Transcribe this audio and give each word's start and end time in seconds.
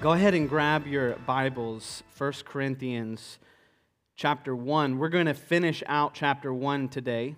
Go 0.00 0.12
ahead 0.12 0.32
and 0.32 0.48
grab 0.48 0.86
your 0.86 1.16
Bibles, 1.26 2.02
1 2.16 2.32
Corinthians 2.46 3.38
chapter 4.16 4.56
1. 4.56 4.96
We're 4.96 5.10
going 5.10 5.26
to 5.26 5.34
finish 5.34 5.82
out 5.86 6.14
chapter 6.14 6.54
1 6.54 6.88
today. 6.88 7.36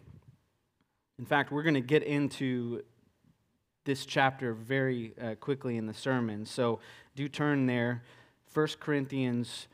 In 1.18 1.26
fact, 1.26 1.50
we're 1.50 1.64
going 1.64 1.74
to 1.74 1.80
get 1.80 2.04
into 2.04 2.84
this 3.84 4.06
chapter 4.06 4.54
very 4.54 5.12
uh, 5.20 5.34
quickly 5.40 5.76
in 5.76 5.86
the 5.86 5.92
sermon. 5.92 6.46
So 6.46 6.78
do 7.16 7.28
turn 7.28 7.66
there. 7.66 8.04
1 8.54 8.68
Corinthians 8.78 9.66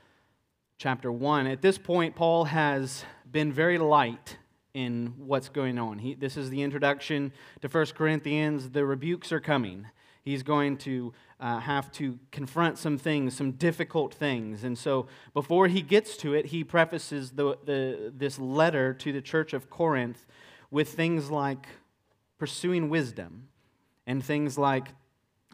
chapter 0.78 1.12
1. 1.12 1.46
At 1.46 1.60
this 1.60 1.76
point, 1.76 2.16
Paul 2.16 2.44
has 2.44 3.04
been 3.30 3.52
very 3.52 3.76
light 3.76 4.38
in 4.72 5.12
what's 5.18 5.50
going 5.50 5.78
on. 5.78 5.98
He, 5.98 6.14
this 6.14 6.38
is 6.38 6.48
the 6.48 6.62
introduction 6.62 7.34
to 7.60 7.68
1 7.68 7.84
Corinthians. 7.88 8.70
The 8.70 8.86
rebukes 8.86 9.30
are 9.30 9.40
coming. 9.40 9.88
He's 10.24 10.42
going 10.42 10.78
to 10.78 11.12
uh, 11.40 11.60
have 11.60 11.92
to 11.92 12.18
confront 12.32 12.78
some 12.78 12.98
things, 12.98 13.36
some 13.36 13.52
difficult 13.52 14.12
things. 14.12 14.64
And 14.64 14.76
so 14.76 15.06
before 15.34 15.68
he 15.68 15.82
gets 15.82 16.16
to 16.18 16.34
it, 16.34 16.46
he 16.46 16.64
prefaces 16.64 17.30
the, 17.30 17.56
the, 17.64 18.12
this 18.16 18.38
letter 18.38 18.92
to 18.94 19.12
the 19.12 19.20
church 19.20 19.52
of 19.52 19.70
Corinth 19.70 20.26
with 20.70 20.88
things 20.88 21.30
like 21.30 21.66
pursuing 22.38 22.88
wisdom 22.88 23.48
and 24.06 24.24
things 24.24 24.58
like 24.58 24.88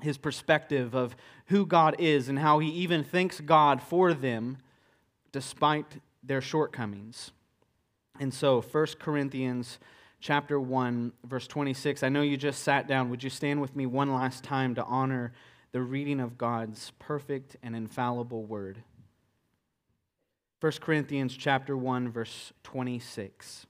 his 0.00 0.16
perspective 0.16 0.94
of 0.94 1.16
who 1.46 1.66
God 1.66 1.96
is 1.98 2.28
and 2.28 2.38
how 2.38 2.58
he 2.58 2.68
even 2.70 3.04
thanks 3.04 3.40
God 3.40 3.82
for 3.82 4.14
them 4.14 4.58
despite 5.32 6.00
their 6.22 6.40
shortcomings. 6.40 7.32
And 8.18 8.32
so 8.32 8.60
1 8.60 8.86
Corinthians 8.98 9.78
chapter 10.20 10.58
1 10.58 11.12
verse 11.26 11.46
26 11.46 12.02
I 12.02 12.08
know 12.08 12.22
you 12.22 12.38
just 12.38 12.62
sat 12.62 12.88
down 12.88 13.10
would 13.10 13.22
you 13.22 13.28
stand 13.28 13.60
with 13.60 13.76
me 13.76 13.84
one 13.84 14.14
last 14.14 14.42
time 14.42 14.74
to 14.74 14.84
honor 14.84 15.34
the 15.74 15.82
reading 15.82 16.20
of 16.20 16.38
God's 16.38 16.92
perfect 17.00 17.56
and 17.60 17.74
infallible 17.74 18.44
word. 18.44 18.84
1 20.60 20.72
Corinthians 20.80 21.36
chapter 21.36 21.76
1 21.76 22.12
verse 22.12 22.52
26. 22.62 23.66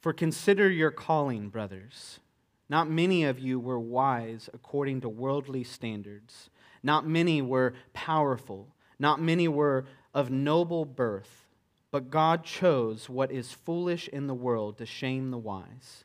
For 0.00 0.14
consider 0.14 0.70
your 0.70 0.90
calling, 0.90 1.50
brothers. 1.50 2.20
Not 2.66 2.88
many 2.88 3.24
of 3.24 3.38
you 3.38 3.60
were 3.60 3.78
wise 3.78 4.48
according 4.54 5.02
to 5.02 5.10
worldly 5.10 5.64
standards. 5.64 6.48
Not 6.82 7.06
many 7.06 7.42
were 7.42 7.74
powerful. 7.92 8.68
Not 8.98 9.20
many 9.20 9.48
were 9.48 9.84
of 10.14 10.30
noble 10.30 10.86
birth. 10.86 11.46
But 11.90 12.08
God 12.08 12.42
chose 12.42 13.06
what 13.06 13.30
is 13.30 13.52
foolish 13.52 14.08
in 14.08 14.28
the 14.28 14.34
world 14.34 14.78
to 14.78 14.86
shame 14.86 15.30
the 15.30 15.36
wise. 15.36 16.04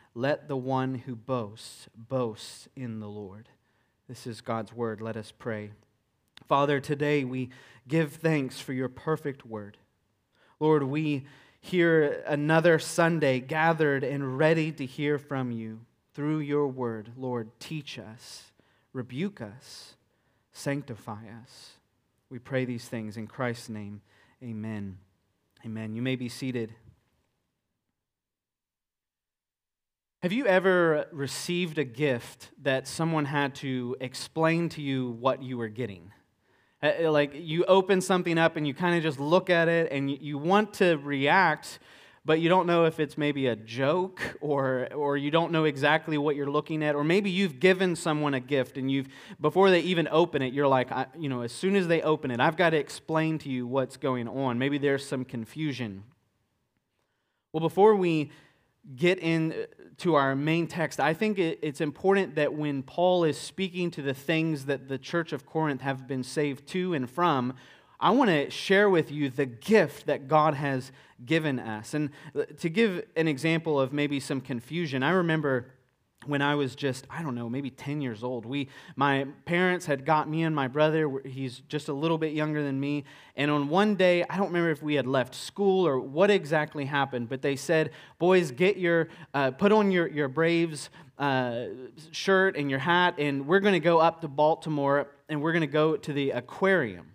let 0.13 0.47
the 0.47 0.57
one 0.57 0.95
who 0.95 1.15
boasts 1.15 1.87
boast 1.95 2.67
in 2.75 2.99
the 2.99 3.07
Lord. 3.07 3.49
This 4.07 4.27
is 4.27 4.41
God's 4.41 4.73
word. 4.73 4.99
Let 5.01 5.15
us 5.15 5.31
pray. 5.31 5.71
Father, 6.47 6.79
today 6.79 7.23
we 7.23 7.49
give 7.87 8.13
thanks 8.13 8.59
for 8.59 8.73
your 8.73 8.89
perfect 8.89 9.45
word. 9.45 9.77
Lord, 10.59 10.83
we 10.83 11.25
hear 11.61 12.23
another 12.27 12.77
Sunday 12.77 13.39
gathered 13.39 14.03
and 14.03 14.37
ready 14.37 14.71
to 14.73 14.85
hear 14.85 15.17
from 15.17 15.51
you 15.51 15.79
through 16.13 16.39
your 16.39 16.67
word. 16.67 17.11
Lord, 17.15 17.49
teach 17.59 17.97
us, 17.97 18.51
rebuke 18.91 19.39
us, 19.39 19.95
sanctify 20.51 21.27
us. 21.41 21.71
We 22.29 22.39
pray 22.39 22.65
these 22.65 22.87
things 22.87 23.15
in 23.15 23.27
Christ's 23.27 23.69
name. 23.69 24.01
Amen. 24.43 24.97
Amen. 25.65 25.95
You 25.95 26.01
may 26.01 26.15
be 26.15 26.27
seated. 26.27 26.73
Have 30.23 30.31
you 30.31 30.45
ever 30.45 31.07
received 31.11 31.79
a 31.79 31.83
gift 31.83 32.51
that 32.61 32.87
someone 32.87 33.25
had 33.25 33.55
to 33.55 33.95
explain 33.99 34.69
to 34.69 34.79
you 34.79 35.09
what 35.19 35.41
you 35.41 35.57
were 35.57 35.67
getting? 35.67 36.11
Uh, 36.83 36.91
uh, 37.05 37.11
like 37.11 37.31
you 37.33 37.65
open 37.65 38.01
something 38.01 38.37
up 38.37 38.55
and 38.55 38.67
you 38.67 38.75
kind 38.75 38.95
of 38.95 39.01
just 39.01 39.19
look 39.19 39.49
at 39.49 39.67
it 39.67 39.91
and 39.91 40.11
you 40.11 40.37
want 40.37 40.75
to 40.75 40.97
react, 40.97 41.79
but 42.23 42.39
you 42.39 42.49
don't 42.49 42.67
know 42.67 42.85
if 42.85 42.99
it's 42.99 43.17
maybe 43.17 43.47
a 43.47 43.55
joke 43.55 44.21
or, 44.41 44.89
or 44.93 45.17
you 45.17 45.31
don't 45.31 45.51
know 45.51 45.63
exactly 45.63 46.19
what 46.19 46.35
you're 46.35 46.51
looking 46.51 46.83
at. 46.83 46.93
Or 46.93 47.03
maybe 47.03 47.31
you've 47.31 47.59
given 47.59 47.95
someone 47.95 48.35
a 48.35 48.39
gift 48.39 48.77
and 48.77 48.91
you've, 48.91 49.07
before 49.39 49.71
they 49.71 49.79
even 49.79 50.07
open 50.11 50.43
it, 50.43 50.53
you're 50.53 50.67
like, 50.67 50.91
I, 50.91 51.07
you 51.17 51.29
know, 51.29 51.41
as 51.41 51.51
soon 51.51 51.75
as 51.75 51.87
they 51.87 52.03
open 52.03 52.29
it, 52.29 52.39
I've 52.39 52.57
got 52.57 52.69
to 52.69 52.77
explain 52.77 53.39
to 53.39 53.49
you 53.49 53.65
what's 53.65 53.97
going 53.97 54.27
on. 54.27 54.59
Maybe 54.59 54.77
there's 54.77 55.03
some 55.03 55.25
confusion. 55.25 56.03
Well, 57.53 57.61
before 57.61 57.95
we 57.95 58.29
get 58.95 59.19
into 60.01 60.15
our 60.15 60.35
main 60.35 60.65
text, 60.65 60.99
I 60.99 61.13
think 61.13 61.37
it's 61.37 61.79
important 61.79 62.33
that 62.33 62.55
when 62.55 62.81
Paul 62.81 63.23
is 63.23 63.37
speaking 63.37 63.91
to 63.91 64.01
the 64.01 64.15
things 64.15 64.65
that 64.65 64.87
the 64.87 64.97
church 64.97 65.31
of 65.31 65.45
Corinth 65.45 65.81
have 65.81 66.07
been 66.07 66.23
saved 66.23 66.67
to 66.69 66.95
and 66.95 67.07
from, 67.07 67.53
I 67.99 68.09
want 68.09 68.31
to 68.31 68.49
share 68.49 68.89
with 68.89 69.11
you 69.11 69.29
the 69.29 69.45
gift 69.45 70.07
that 70.07 70.27
God 70.27 70.55
has 70.55 70.91
given 71.23 71.59
us. 71.59 71.93
And 71.93 72.09
to 72.61 72.67
give 72.67 73.05
an 73.15 73.27
example 73.27 73.79
of 73.79 73.93
maybe 73.93 74.19
some 74.19 74.41
confusion, 74.41 75.03
I 75.03 75.11
remember 75.11 75.67
when 76.27 76.41
I 76.41 76.53
was 76.53 76.75
just, 76.75 77.07
I 77.09 77.23
don't 77.23 77.33
know, 77.33 77.49
maybe 77.49 77.71
10 77.71 77.99
years 77.99 78.23
old. 78.23 78.45
We, 78.45 78.67
my 78.95 79.25
parents 79.45 79.87
had 79.87 80.05
got 80.05 80.29
me 80.29 80.43
and 80.43 80.55
my 80.55 80.67
brother, 80.67 81.09
he's 81.25 81.61
just 81.67 81.87
a 81.89 81.93
little 81.93 82.19
bit 82.19 82.33
younger 82.33 82.61
than 82.61 82.79
me. 82.79 83.05
And 83.35 83.49
on 83.49 83.69
one 83.69 83.95
day, 83.95 84.23
I 84.29 84.37
don't 84.37 84.47
remember 84.47 84.69
if 84.69 84.83
we 84.83 84.93
had 84.93 85.07
left 85.07 85.33
school 85.33 85.87
or 85.87 85.99
what 85.99 86.29
exactly 86.29 86.85
happened, 86.85 87.27
but 87.27 87.41
they 87.41 87.55
said, 87.55 87.89
boys, 88.19 88.51
get 88.51 88.77
your, 88.77 89.07
uh, 89.33 89.51
put 89.51 89.71
on 89.71 89.89
your, 89.89 90.07
your 90.07 90.27
Braves 90.27 90.91
uh, 91.17 91.65
shirt 92.11 92.55
and 92.55 92.69
your 92.69 92.79
hat, 92.79 93.15
and 93.17 93.47
we're 93.47 93.59
going 93.59 93.73
to 93.73 93.79
go 93.79 93.99
up 93.99 94.21
to 94.21 94.27
Baltimore 94.27 95.07
and 95.27 95.41
we're 95.41 95.53
going 95.53 95.61
to 95.61 95.67
go 95.67 95.95
to 95.95 96.13
the 96.13 96.31
aquarium. 96.31 97.07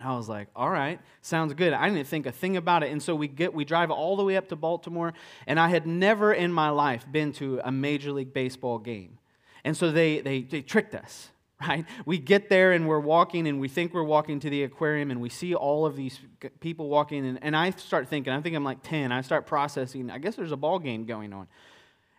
And 0.00 0.08
I 0.08 0.16
was 0.16 0.28
like, 0.28 0.48
all 0.54 0.70
right, 0.70 1.00
sounds 1.22 1.54
good. 1.54 1.72
I 1.72 1.88
didn't 1.88 2.06
think 2.06 2.26
a 2.26 2.32
thing 2.32 2.56
about 2.56 2.82
it. 2.82 2.92
And 2.92 3.02
so 3.02 3.14
we 3.14 3.28
get 3.28 3.52
we 3.52 3.64
drive 3.64 3.90
all 3.90 4.16
the 4.16 4.24
way 4.24 4.36
up 4.36 4.48
to 4.48 4.56
Baltimore, 4.56 5.12
and 5.46 5.58
I 5.58 5.68
had 5.68 5.86
never 5.86 6.32
in 6.32 6.52
my 6.52 6.70
life 6.70 7.04
been 7.10 7.32
to 7.34 7.60
a 7.64 7.72
major 7.72 8.12
league 8.12 8.32
baseball 8.32 8.78
game. 8.78 9.18
And 9.64 9.76
so 9.76 9.90
they 9.90 10.20
they, 10.20 10.42
they 10.42 10.62
tricked 10.62 10.94
us, 10.94 11.30
right? 11.60 11.84
We 12.06 12.18
get 12.18 12.48
there 12.48 12.72
and 12.72 12.86
we're 12.86 13.00
walking 13.00 13.48
and 13.48 13.60
we 13.60 13.68
think 13.68 13.92
we're 13.92 14.02
walking 14.04 14.38
to 14.40 14.50
the 14.50 14.62
aquarium 14.62 15.10
and 15.10 15.20
we 15.20 15.28
see 15.28 15.54
all 15.54 15.84
of 15.84 15.96
these 15.96 16.20
people 16.60 16.88
walking 16.88 17.26
and, 17.26 17.38
and 17.42 17.56
I 17.56 17.70
start 17.70 18.08
thinking, 18.08 18.32
I 18.32 18.40
think 18.40 18.54
I'm 18.54 18.64
like 18.64 18.82
10, 18.82 19.10
I 19.10 19.22
start 19.22 19.46
processing, 19.46 20.10
I 20.10 20.18
guess 20.18 20.36
there's 20.36 20.52
a 20.52 20.56
ball 20.56 20.78
game 20.78 21.04
going 21.04 21.32
on. 21.32 21.48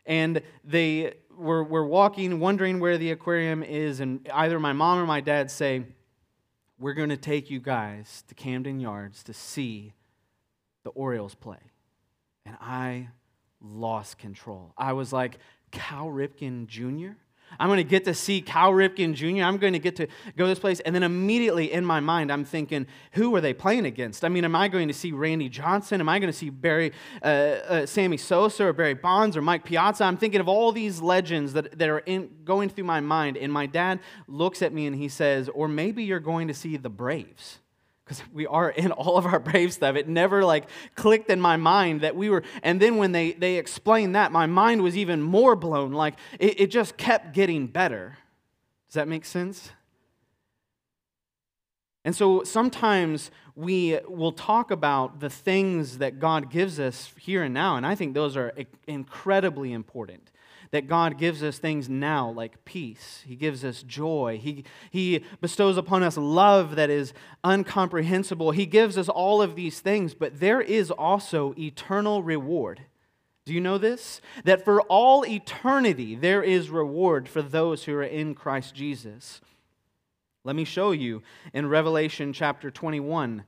And 0.06 0.42
they 0.66 1.14
were, 1.38 1.64
were 1.64 1.86
walking, 1.86 2.40
wondering 2.40 2.80
where 2.80 2.98
the 2.98 3.12
aquarium 3.12 3.64
is, 3.64 4.00
and 4.00 4.28
either 4.34 4.60
my 4.60 4.74
mom 4.74 4.98
or 4.98 5.06
my 5.06 5.22
dad 5.22 5.50
say, 5.52 5.84
we're 6.80 6.94
going 6.94 7.10
to 7.10 7.18
take 7.18 7.50
you 7.50 7.60
guys 7.60 8.24
to 8.28 8.36
Camden 8.36 8.80
Yards 8.80 9.24
to 9.24 9.34
see 9.34 9.94
the 10.84 10.92
Orioles 10.92 11.36
play. 11.36 11.60
And 12.46 12.56
I 12.62 13.10
lost 13.62 14.18
control. 14.18 14.74
I 14.78 14.94
was 14.94 15.12
like, 15.12 15.40
Cal 15.72 16.08
Ripken 16.08 16.68
Jr.? 16.68 17.18
I'm 17.60 17.68
going 17.68 17.78
to 17.78 17.84
get 17.84 18.06
to 18.06 18.14
see 18.14 18.42
Cal 18.42 18.72
Ripken 18.72 19.14
Jr. 19.14 19.44
I'm 19.44 19.58
going 19.58 19.74
to 19.74 19.80
get 19.80 19.96
to 19.98 20.08
go 20.36 20.46
to 20.46 20.48
this 20.48 20.60
place. 20.60 20.80
And 20.82 20.94
then 20.94 21.04
immediately 21.04 21.72
in 21.72 21.86
my 21.86 22.00
mind, 22.00 22.32
I'm 22.32 22.46
thinking, 22.46 22.88
who 23.14 23.36
are 23.36 23.42
they 23.42 23.54
playing 23.54 23.86
against? 23.86 24.26
I 24.26 24.30
mean, 24.30 24.46
am 24.46 24.56
I 24.56 24.68
going 24.68 24.88
to 24.88 24.94
see 24.94 25.12
Randy 25.12 25.50
Johnson? 25.50 26.02
Am 26.02 26.10
I 26.10 26.20
going 26.20 26.32
to 26.32 26.38
see 26.38 26.50
Barry, 26.50 26.92
uh, 27.24 27.26
uh, 27.26 27.86
Sammy 27.86 28.18
Sosa 28.18 28.66
or 28.66 28.74
Barry 28.74 28.94
Bonds 28.94 29.38
or 29.38 29.42
Mike 29.42 29.64
Piazza? 29.64 30.04
I'm 30.04 30.18
thinking 30.18 30.42
of 30.42 30.48
all 30.48 30.72
these 30.72 31.02
legends 31.02 31.54
that, 31.54 31.78
that 31.78 31.90
are 31.90 32.00
in, 32.00 32.30
going 32.44 32.70
through 32.70 32.86
my 32.86 33.00
mind. 33.00 33.38
And 33.38 33.52
my 33.52 33.66
dad 33.66 34.00
looks 34.28 34.62
at 34.62 34.74
me 34.74 34.86
and 34.86 34.96
he 34.96 35.08
says, 35.08 35.50
or 35.50 35.68
maybe 35.68 36.04
you're 36.04 36.20
going 36.20 36.48
to 36.48 36.54
see 36.54 36.78
the 36.78 36.90
Braves 36.90 37.60
because 38.10 38.24
we 38.34 38.48
are 38.48 38.72
in 38.72 38.92
all 38.92 39.18
of 39.18 39.26
our 39.28 39.40
brave 39.40 39.72
stuff. 39.72 39.96
It 39.96 40.08
never 40.08 40.44
like 40.44 40.68
clicked 40.96 41.30
in 41.30 41.40
my 41.40 41.58
mind 41.58 42.02
that 42.02 42.16
we 42.16 42.30
were 42.30 42.44
and 42.64 42.82
then 42.82 42.98
when 42.98 43.12
they 43.12 43.34
they 43.34 43.58
explained 43.58 44.16
that 44.16 44.32
my 44.32 44.48
mind 44.48 44.82
was 44.82 44.98
even 44.98 45.22
more 45.22 45.56
blown. 45.56 45.92
Like 45.92 46.16
it, 46.40 46.60
it 46.60 46.68
just 46.72 46.98
kept 46.98 47.34
getting 47.34 47.68
better. 47.68 48.18
Does 48.88 48.96
that 48.96 49.08
make 49.08 49.26
sense? 49.26 49.70
And 52.04 52.16
so 52.16 52.44
sometimes 52.44 53.30
we 53.56 54.00
will 54.08 54.32
talk 54.32 54.72
about 54.72 55.20
the 55.20 55.30
things 55.30 56.00
that 56.00 56.18
God 56.18 56.50
gives 56.50 56.80
us 56.80 57.12
here 57.20 57.44
and 57.44 57.54
now, 57.54 57.76
and 57.76 57.86
I 57.86 57.94
think 57.94 58.16
those 58.16 58.36
are 58.36 58.54
incredibly 58.88 59.74
important 59.74 60.32
that 60.72 60.88
God 60.88 61.18
gives 61.18 61.42
us 61.42 61.58
things 61.58 61.90
now 61.90 62.30
like 62.30 62.64
peace. 62.64 63.24
He 63.26 63.36
gives 63.36 63.66
us 63.66 63.82
joy. 63.84 64.40
He, 64.42 64.64
he 64.92 65.24
bestows 65.42 65.78
upon 65.78 66.04
us 66.04 66.16
love 66.16 66.76
that 66.76 66.90
is 66.90 67.14
uncomprehensible. 67.44 68.52
He 68.52 68.66
gives 68.66 68.98
us 68.98 69.10
all 69.10 69.42
of 69.42 69.56
these 69.56 69.80
things, 69.80 70.14
but 70.14 70.40
there 70.40 70.62
is 70.62 70.92
also 70.92 71.56
eternal 71.58 72.22
reward. 72.22 72.82
Do 73.46 73.54
you 73.54 73.62
know 73.62 73.80
this? 73.80 74.22
That 74.44 74.64
for 74.64 74.82
all 74.84 75.26
eternity, 75.26 76.16
there 76.16 76.44
is 76.44 76.70
reward 76.70 77.28
for 77.28 77.42
those 77.42 77.86
who 77.86 77.96
are 77.96 78.04
in 78.04 78.36
Christ 78.36 78.76
Jesus. 78.76 79.42
Let 80.44 80.56
me 80.56 80.66
show 80.66 80.92
you 80.92 81.24
in 81.52 81.68
Revelation 81.68 82.32
chapter 82.32 82.70
21, 82.70 83.44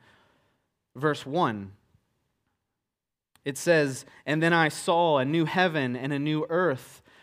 verse 0.95 1.25
1. 1.25 1.71
It 3.45 3.57
says, 3.57 4.05
And 4.25 4.41
then 4.41 4.53
I 4.53 4.69
saw 4.69 5.17
a 5.17 5.25
new 5.25 5.45
heaven 5.45 5.95
and 5.95 6.11
a 6.11 6.19
new 6.19 6.45
earth. 6.49 7.01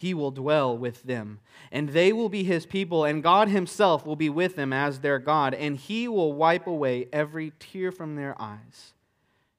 he 0.00 0.14
will 0.14 0.30
dwell 0.30 0.78
with 0.78 1.02
them. 1.02 1.40
And 1.70 1.90
they 1.90 2.10
will 2.10 2.30
be 2.30 2.42
his 2.42 2.64
people, 2.64 3.04
and 3.04 3.22
God 3.22 3.48
himself 3.48 4.06
will 4.06 4.16
be 4.16 4.30
with 4.30 4.56
them 4.56 4.72
as 4.72 5.00
their 5.00 5.18
God, 5.18 5.52
and 5.52 5.76
he 5.76 6.08
will 6.08 6.32
wipe 6.32 6.66
away 6.66 7.06
every 7.12 7.52
tear 7.58 7.92
from 7.92 8.16
their 8.16 8.34
eyes. 8.40 8.94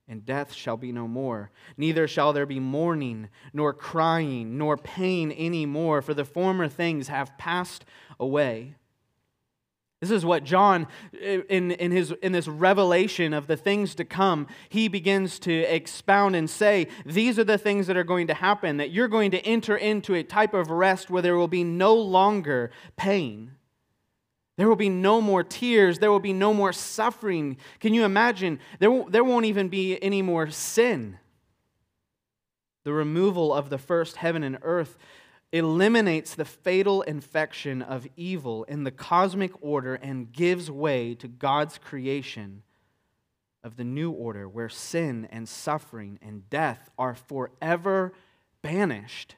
And 0.07 0.25
death 0.25 0.51
shall 0.51 0.77
be 0.77 0.91
no 0.91 1.07
more. 1.07 1.51
Neither 1.77 2.07
shall 2.07 2.33
there 2.33 2.47
be 2.47 2.59
mourning, 2.59 3.29
nor 3.53 3.71
crying, 3.71 4.57
nor 4.57 4.77
pain 4.77 5.31
any 5.31 5.67
more, 5.67 6.01
for 6.01 6.15
the 6.15 6.25
former 6.25 6.67
things 6.67 7.07
have 7.07 7.37
passed 7.37 7.85
away. 8.19 8.73
This 10.01 10.09
is 10.09 10.25
what 10.25 10.43
John, 10.43 10.87
in, 11.13 11.71
in, 11.71 11.91
his, 11.91 12.11
in 12.23 12.31
this 12.31 12.47
revelation 12.47 13.33
of 13.33 13.45
the 13.45 13.55
things 13.55 13.93
to 13.95 14.03
come, 14.03 14.47
he 14.67 14.87
begins 14.87 15.37
to 15.39 15.53
expound 15.53 16.35
and 16.35 16.49
say, 16.49 16.87
These 17.05 17.37
are 17.37 17.43
the 17.43 17.59
things 17.59 17.85
that 17.85 17.95
are 17.95 18.03
going 18.03 18.25
to 18.25 18.33
happen, 18.33 18.77
that 18.77 18.89
you're 18.89 19.07
going 19.07 19.29
to 19.29 19.45
enter 19.45 19.77
into 19.77 20.15
a 20.15 20.23
type 20.23 20.55
of 20.55 20.71
rest 20.71 21.11
where 21.11 21.21
there 21.21 21.37
will 21.37 21.47
be 21.47 21.63
no 21.63 21.93
longer 21.93 22.71
pain. 22.97 23.51
There 24.57 24.67
will 24.67 24.75
be 24.75 24.89
no 24.89 25.21
more 25.21 25.43
tears. 25.43 25.99
There 25.99 26.11
will 26.11 26.19
be 26.19 26.33
no 26.33 26.51
more 26.51 26.73
suffering. 26.73 27.57
Can 27.79 27.93
you 27.93 28.03
imagine? 28.03 28.59
There, 28.79 29.05
there 29.07 29.23
won't 29.23 29.45
even 29.45 29.69
be 29.69 30.01
any 30.03 30.23
more 30.23 30.49
sin. 30.49 31.19
The 32.83 32.93
removal 32.93 33.53
of 33.53 33.69
the 33.69 33.77
first 33.77 34.17
heaven 34.17 34.43
and 34.43 34.57
earth 34.63 34.97
eliminates 35.51 36.33
the 36.33 36.45
fatal 36.45 37.01
infection 37.01 37.81
of 37.81 38.07
evil 38.15 38.63
in 38.65 38.83
the 38.83 38.91
cosmic 38.91 39.51
order 39.61 39.95
and 39.95 40.31
gives 40.31 40.71
way 40.71 41.13
to 41.15 41.27
God's 41.27 41.77
creation 41.77 42.63
of 43.63 43.75
the 43.75 43.83
new 43.83 44.11
order 44.11 44.47
where 44.47 44.69
sin 44.69 45.27
and 45.29 45.47
suffering 45.47 46.17
and 46.21 46.49
death 46.49 46.89
are 46.97 47.15
forever 47.15 48.13
banished. 48.61 49.35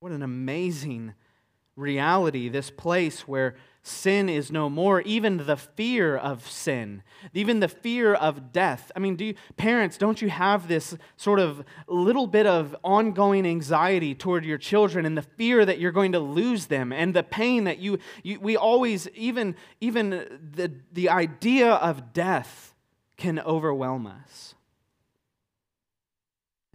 What 0.00 0.12
an 0.12 0.22
amazing 0.22 1.14
reality, 1.76 2.48
this 2.48 2.70
place 2.70 3.28
where 3.28 3.54
sin 3.86 4.28
is 4.28 4.50
no 4.50 4.68
more, 4.68 5.00
even 5.02 5.36
the 5.36 5.56
fear 5.56 6.16
of 6.16 6.50
sin, 6.50 7.04
even 7.32 7.60
the 7.60 7.68
fear 7.68 8.14
of 8.14 8.52
death. 8.52 8.90
I 8.96 8.98
mean, 8.98 9.14
do 9.14 9.26
you, 9.26 9.34
parents, 9.56 9.96
don't 9.96 10.20
you 10.20 10.28
have 10.28 10.66
this 10.66 10.96
sort 11.16 11.38
of 11.38 11.64
little 11.86 12.26
bit 12.26 12.46
of 12.46 12.74
ongoing 12.82 13.46
anxiety 13.46 14.12
toward 14.12 14.44
your 14.44 14.58
children 14.58 15.06
and 15.06 15.16
the 15.16 15.22
fear 15.22 15.64
that 15.64 15.78
you're 15.78 15.92
going 15.92 16.12
to 16.12 16.18
lose 16.18 16.66
them 16.66 16.92
and 16.92 17.14
the 17.14 17.22
pain 17.22 17.64
that 17.64 17.78
you, 17.78 18.00
you 18.24 18.40
we 18.40 18.56
always, 18.56 19.08
even, 19.10 19.54
even 19.80 20.10
the, 20.10 20.72
the 20.92 21.08
idea 21.08 21.74
of 21.74 22.12
death 22.12 22.74
can 23.16 23.38
overwhelm 23.38 24.08
us. 24.08 24.55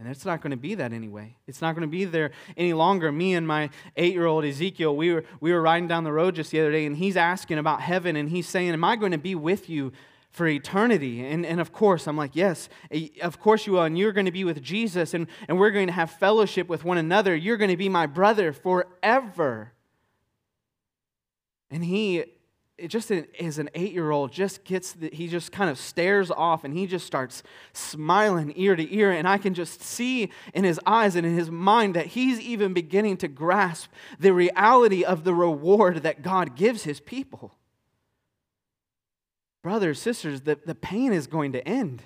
And 0.02 0.10
it's 0.10 0.24
not 0.24 0.40
going 0.40 0.50
to 0.50 0.56
be 0.56 0.74
that 0.74 0.92
anyway. 0.92 1.36
It's 1.46 1.62
not 1.62 1.76
going 1.76 1.82
to 1.82 1.86
be 1.86 2.04
there 2.04 2.32
any 2.56 2.72
longer. 2.72 3.12
Me 3.12 3.34
and 3.34 3.46
my 3.46 3.70
eight 3.96 4.12
year 4.14 4.26
old 4.26 4.44
Ezekiel, 4.44 4.96
we 4.96 5.12
were, 5.12 5.24
we 5.40 5.52
were 5.52 5.62
riding 5.62 5.86
down 5.86 6.02
the 6.02 6.10
road 6.10 6.34
just 6.34 6.50
the 6.50 6.58
other 6.58 6.72
day, 6.72 6.86
and 6.86 6.96
he's 6.96 7.16
asking 7.16 7.58
about 7.58 7.80
heaven, 7.80 8.16
and 8.16 8.28
he's 8.28 8.48
saying, 8.48 8.70
Am 8.72 8.82
I 8.82 8.96
going 8.96 9.12
to 9.12 9.18
be 9.18 9.36
with 9.36 9.70
you 9.70 9.92
for 10.32 10.48
eternity? 10.48 11.24
And, 11.24 11.46
and 11.46 11.60
of 11.60 11.72
course, 11.72 12.08
I'm 12.08 12.16
like, 12.16 12.34
Yes, 12.34 12.68
of 13.22 13.38
course 13.38 13.64
you 13.64 13.74
will. 13.74 13.84
And 13.84 13.96
you're 13.96 14.10
going 14.10 14.26
to 14.26 14.32
be 14.32 14.42
with 14.42 14.60
Jesus, 14.60 15.14
and, 15.14 15.28
and 15.46 15.56
we're 15.56 15.70
going 15.70 15.86
to 15.86 15.92
have 15.92 16.10
fellowship 16.10 16.68
with 16.68 16.84
one 16.84 16.98
another. 16.98 17.36
You're 17.36 17.56
going 17.56 17.70
to 17.70 17.76
be 17.76 17.88
my 17.88 18.06
brother 18.06 18.52
forever. 18.52 19.72
And 21.70 21.84
he 21.84 22.24
it 22.78 22.88
just 22.88 23.10
as 23.10 23.58
an 23.58 23.68
eight 23.74 23.92
year 23.92 24.10
old 24.10 24.32
just 24.32 24.64
gets 24.64 24.92
the, 24.92 25.10
he 25.12 25.28
just 25.28 25.52
kind 25.52 25.70
of 25.70 25.78
stares 25.78 26.30
off 26.30 26.64
and 26.64 26.74
he 26.76 26.86
just 26.86 27.06
starts 27.06 27.42
smiling 27.72 28.52
ear 28.56 28.74
to 28.74 28.94
ear. 28.94 29.10
And 29.10 29.28
i 29.28 29.38
can 29.38 29.54
just 29.54 29.82
see 29.82 30.30
in 30.54 30.64
his 30.64 30.80
eyes 30.86 31.14
and 31.14 31.26
in 31.26 31.36
his 31.36 31.50
mind 31.50 31.94
that 31.94 32.06
he's 32.06 32.40
even 32.40 32.72
beginning 32.72 33.18
to 33.18 33.28
grasp 33.28 33.90
the 34.18 34.32
reality 34.32 35.04
of 35.04 35.24
the 35.24 35.34
reward 35.34 36.02
that 36.02 36.22
god 36.22 36.56
gives 36.56 36.84
his 36.84 37.00
people. 37.00 37.54
Brothers 39.62 40.00
sisters 40.00 40.40
the, 40.40 40.58
the 40.64 40.74
pain 40.74 41.12
is 41.12 41.26
going 41.26 41.52
to 41.52 41.66
end. 41.66 42.02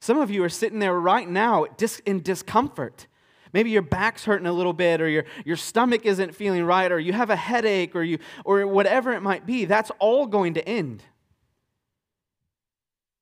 Some 0.00 0.18
of 0.18 0.30
you 0.30 0.44
are 0.44 0.50
sitting 0.50 0.78
there 0.78 0.98
right 0.98 1.28
now 1.28 1.66
in 2.04 2.22
discomfort 2.22 3.06
Maybe 3.54 3.70
your 3.70 3.82
back's 3.82 4.24
hurting 4.24 4.48
a 4.48 4.52
little 4.52 4.72
bit, 4.72 5.00
or 5.00 5.08
your, 5.08 5.24
your 5.44 5.56
stomach 5.56 6.04
isn't 6.04 6.34
feeling 6.34 6.64
right, 6.64 6.90
or 6.90 6.98
you 6.98 7.12
have 7.12 7.30
a 7.30 7.36
headache, 7.36 7.94
or, 7.94 8.02
you, 8.02 8.18
or 8.44 8.66
whatever 8.66 9.12
it 9.12 9.22
might 9.22 9.46
be. 9.46 9.64
That's 9.64 9.92
all 10.00 10.26
going 10.26 10.54
to 10.54 10.68
end. 10.68 11.04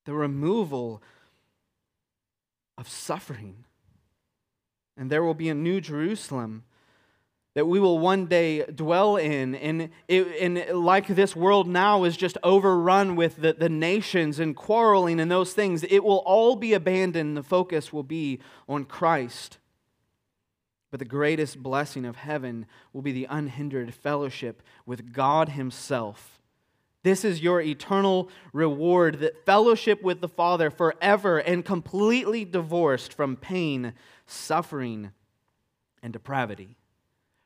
The 0.07 0.15
removal 0.15 1.03
of 2.79 2.89
suffering. 2.89 3.67
And 4.97 5.11
there 5.11 5.23
will 5.23 5.35
be 5.35 5.51
a 5.51 5.55
new 5.55 5.83
Jerusalem 5.83 6.65
that 7.55 7.67
we 7.67 7.79
will 7.79 7.99
one 7.99 8.25
day 8.25 8.65
dwell 8.65 9.17
in. 9.17 9.55
And, 9.55 9.91
it, 10.09 10.27
and 10.41 10.79
like 10.79 11.09
this 11.09 11.37
world 11.37 11.69
now 11.69 12.05
is 12.05 12.17
just 12.17 12.39
overrun 12.43 13.17
with 13.17 13.37
the, 13.37 13.53
the 13.53 13.69
nations 13.69 14.41
and 14.41 14.57
quarreling 14.57 15.21
and 15.21 15.31
those 15.31 15.53
things, 15.53 15.85
it 15.85 16.03
will 16.03 16.23
all 16.25 16.57
be 16.57 16.73
abandoned. 16.73 17.37
The 17.37 17.43
focus 17.43 17.93
will 17.93 18.03
be 18.03 18.41
on 18.67 18.87
Christ. 18.87 19.59
But 20.93 20.99
the 20.99 21.07
greatest 21.07 21.63
blessing 21.63 22.05
of 22.05 22.17
heaven 22.17 22.67
will 22.93 23.01
be 23.01 23.13
the 23.13 23.27
unhindered 23.29 23.95
fellowship 23.95 24.63
with 24.85 25.13
God 25.13 25.49
Himself. 25.49 26.39
This 27.03 27.25
is 27.25 27.43
your 27.43 27.63
eternal 27.63 28.29
reward 28.53 29.21
that 29.21 29.47
fellowship 29.47 30.03
with 30.03 30.21
the 30.21 30.29
Father 30.29 30.71
forever 30.71 31.39
and 31.39 31.65
completely 31.65 32.45
divorced 32.45 33.15
from 33.15 33.37
pain, 33.37 33.95
suffering, 34.27 35.13
and 36.03 36.13
depravity. 36.13 36.77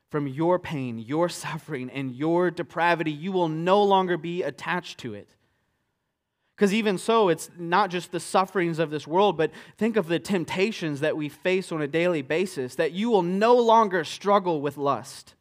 From 0.09 0.27
your 0.27 0.59
pain, 0.59 0.99
your 0.99 1.29
suffering, 1.29 1.89
and 1.89 2.13
your 2.13 2.51
depravity, 2.51 3.11
you 3.11 3.31
will 3.31 3.49
no 3.49 3.81
longer 3.81 4.17
be 4.17 4.43
attached 4.43 4.97
to 4.99 5.13
it. 5.13 5.29
Because 6.57 6.73
even 6.73 6.97
so, 6.97 7.29
it's 7.29 7.51
not 7.55 7.91
just 7.91 8.11
the 8.11 8.19
sufferings 8.19 8.79
of 8.79 8.89
this 8.89 9.05
world, 9.05 9.37
but 9.37 9.51
think 9.77 9.95
of 9.95 10.07
the 10.07 10.17
temptations 10.17 11.01
that 11.01 11.15
we 11.15 11.29
face 11.29 11.71
on 11.71 11.83
a 11.83 11.87
daily 11.87 12.23
basis, 12.23 12.73
that 12.75 12.93
you 12.93 13.11
will 13.11 13.21
no 13.21 13.55
longer 13.55 14.03
struggle 14.03 14.59
with 14.59 14.75
lust. 14.75 15.35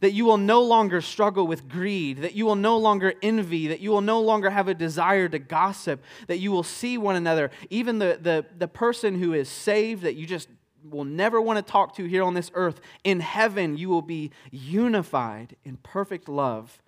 that 0.00 0.12
you 0.12 0.24
will 0.24 0.36
no 0.36 0.62
longer 0.62 1.00
struggle 1.00 1.46
with 1.46 1.68
greed, 1.68 2.18
that 2.18 2.34
you 2.34 2.46
will 2.46 2.54
no 2.56 2.76
longer 2.78 3.14
envy, 3.22 3.68
that 3.68 3.80
you 3.80 3.90
will 3.90 4.00
no 4.00 4.20
longer 4.20 4.50
have 4.50 4.68
a 4.68 4.74
desire 4.74 5.28
to 5.28 5.38
gossip, 5.38 6.02
that 6.26 6.38
you 6.38 6.52
will 6.52 6.62
see 6.62 6.98
one 6.98 7.16
another. 7.16 7.50
Even 7.70 7.98
the, 7.98 8.18
the, 8.20 8.44
the 8.56 8.68
person 8.68 9.18
who 9.18 9.32
is 9.32 9.48
saved 9.48 10.02
that 10.02 10.14
you 10.14 10.26
just 10.26 10.48
will 10.88 11.04
never 11.04 11.40
want 11.40 11.64
to 11.64 11.72
talk 11.72 11.96
to 11.96 12.04
here 12.04 12.22
on 12.22 12.34
this 12.34 12.50
earth, 12.54 12.80
in 13.02 13.20
heaven 13.20 13.76
you 13.76 13.88
will 13.88 14.02
be 14.02 14.30
unified 14.50 15.56
in 15.64 15.76
perfect 15.78 16.28
love 16.28 16.80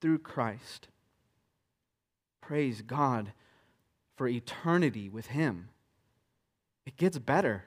through 0.00 0.18
Christ. 0.18 0.88
Praise 2.46 2.80
God 2.80 3.32
for 4.14 4.28
eternity 4.28 5.08
with 5.08 5.26
Him. 5.26 5.68
It 6.86 6.96
gets 6.96 7.18
better. 7.18 7.64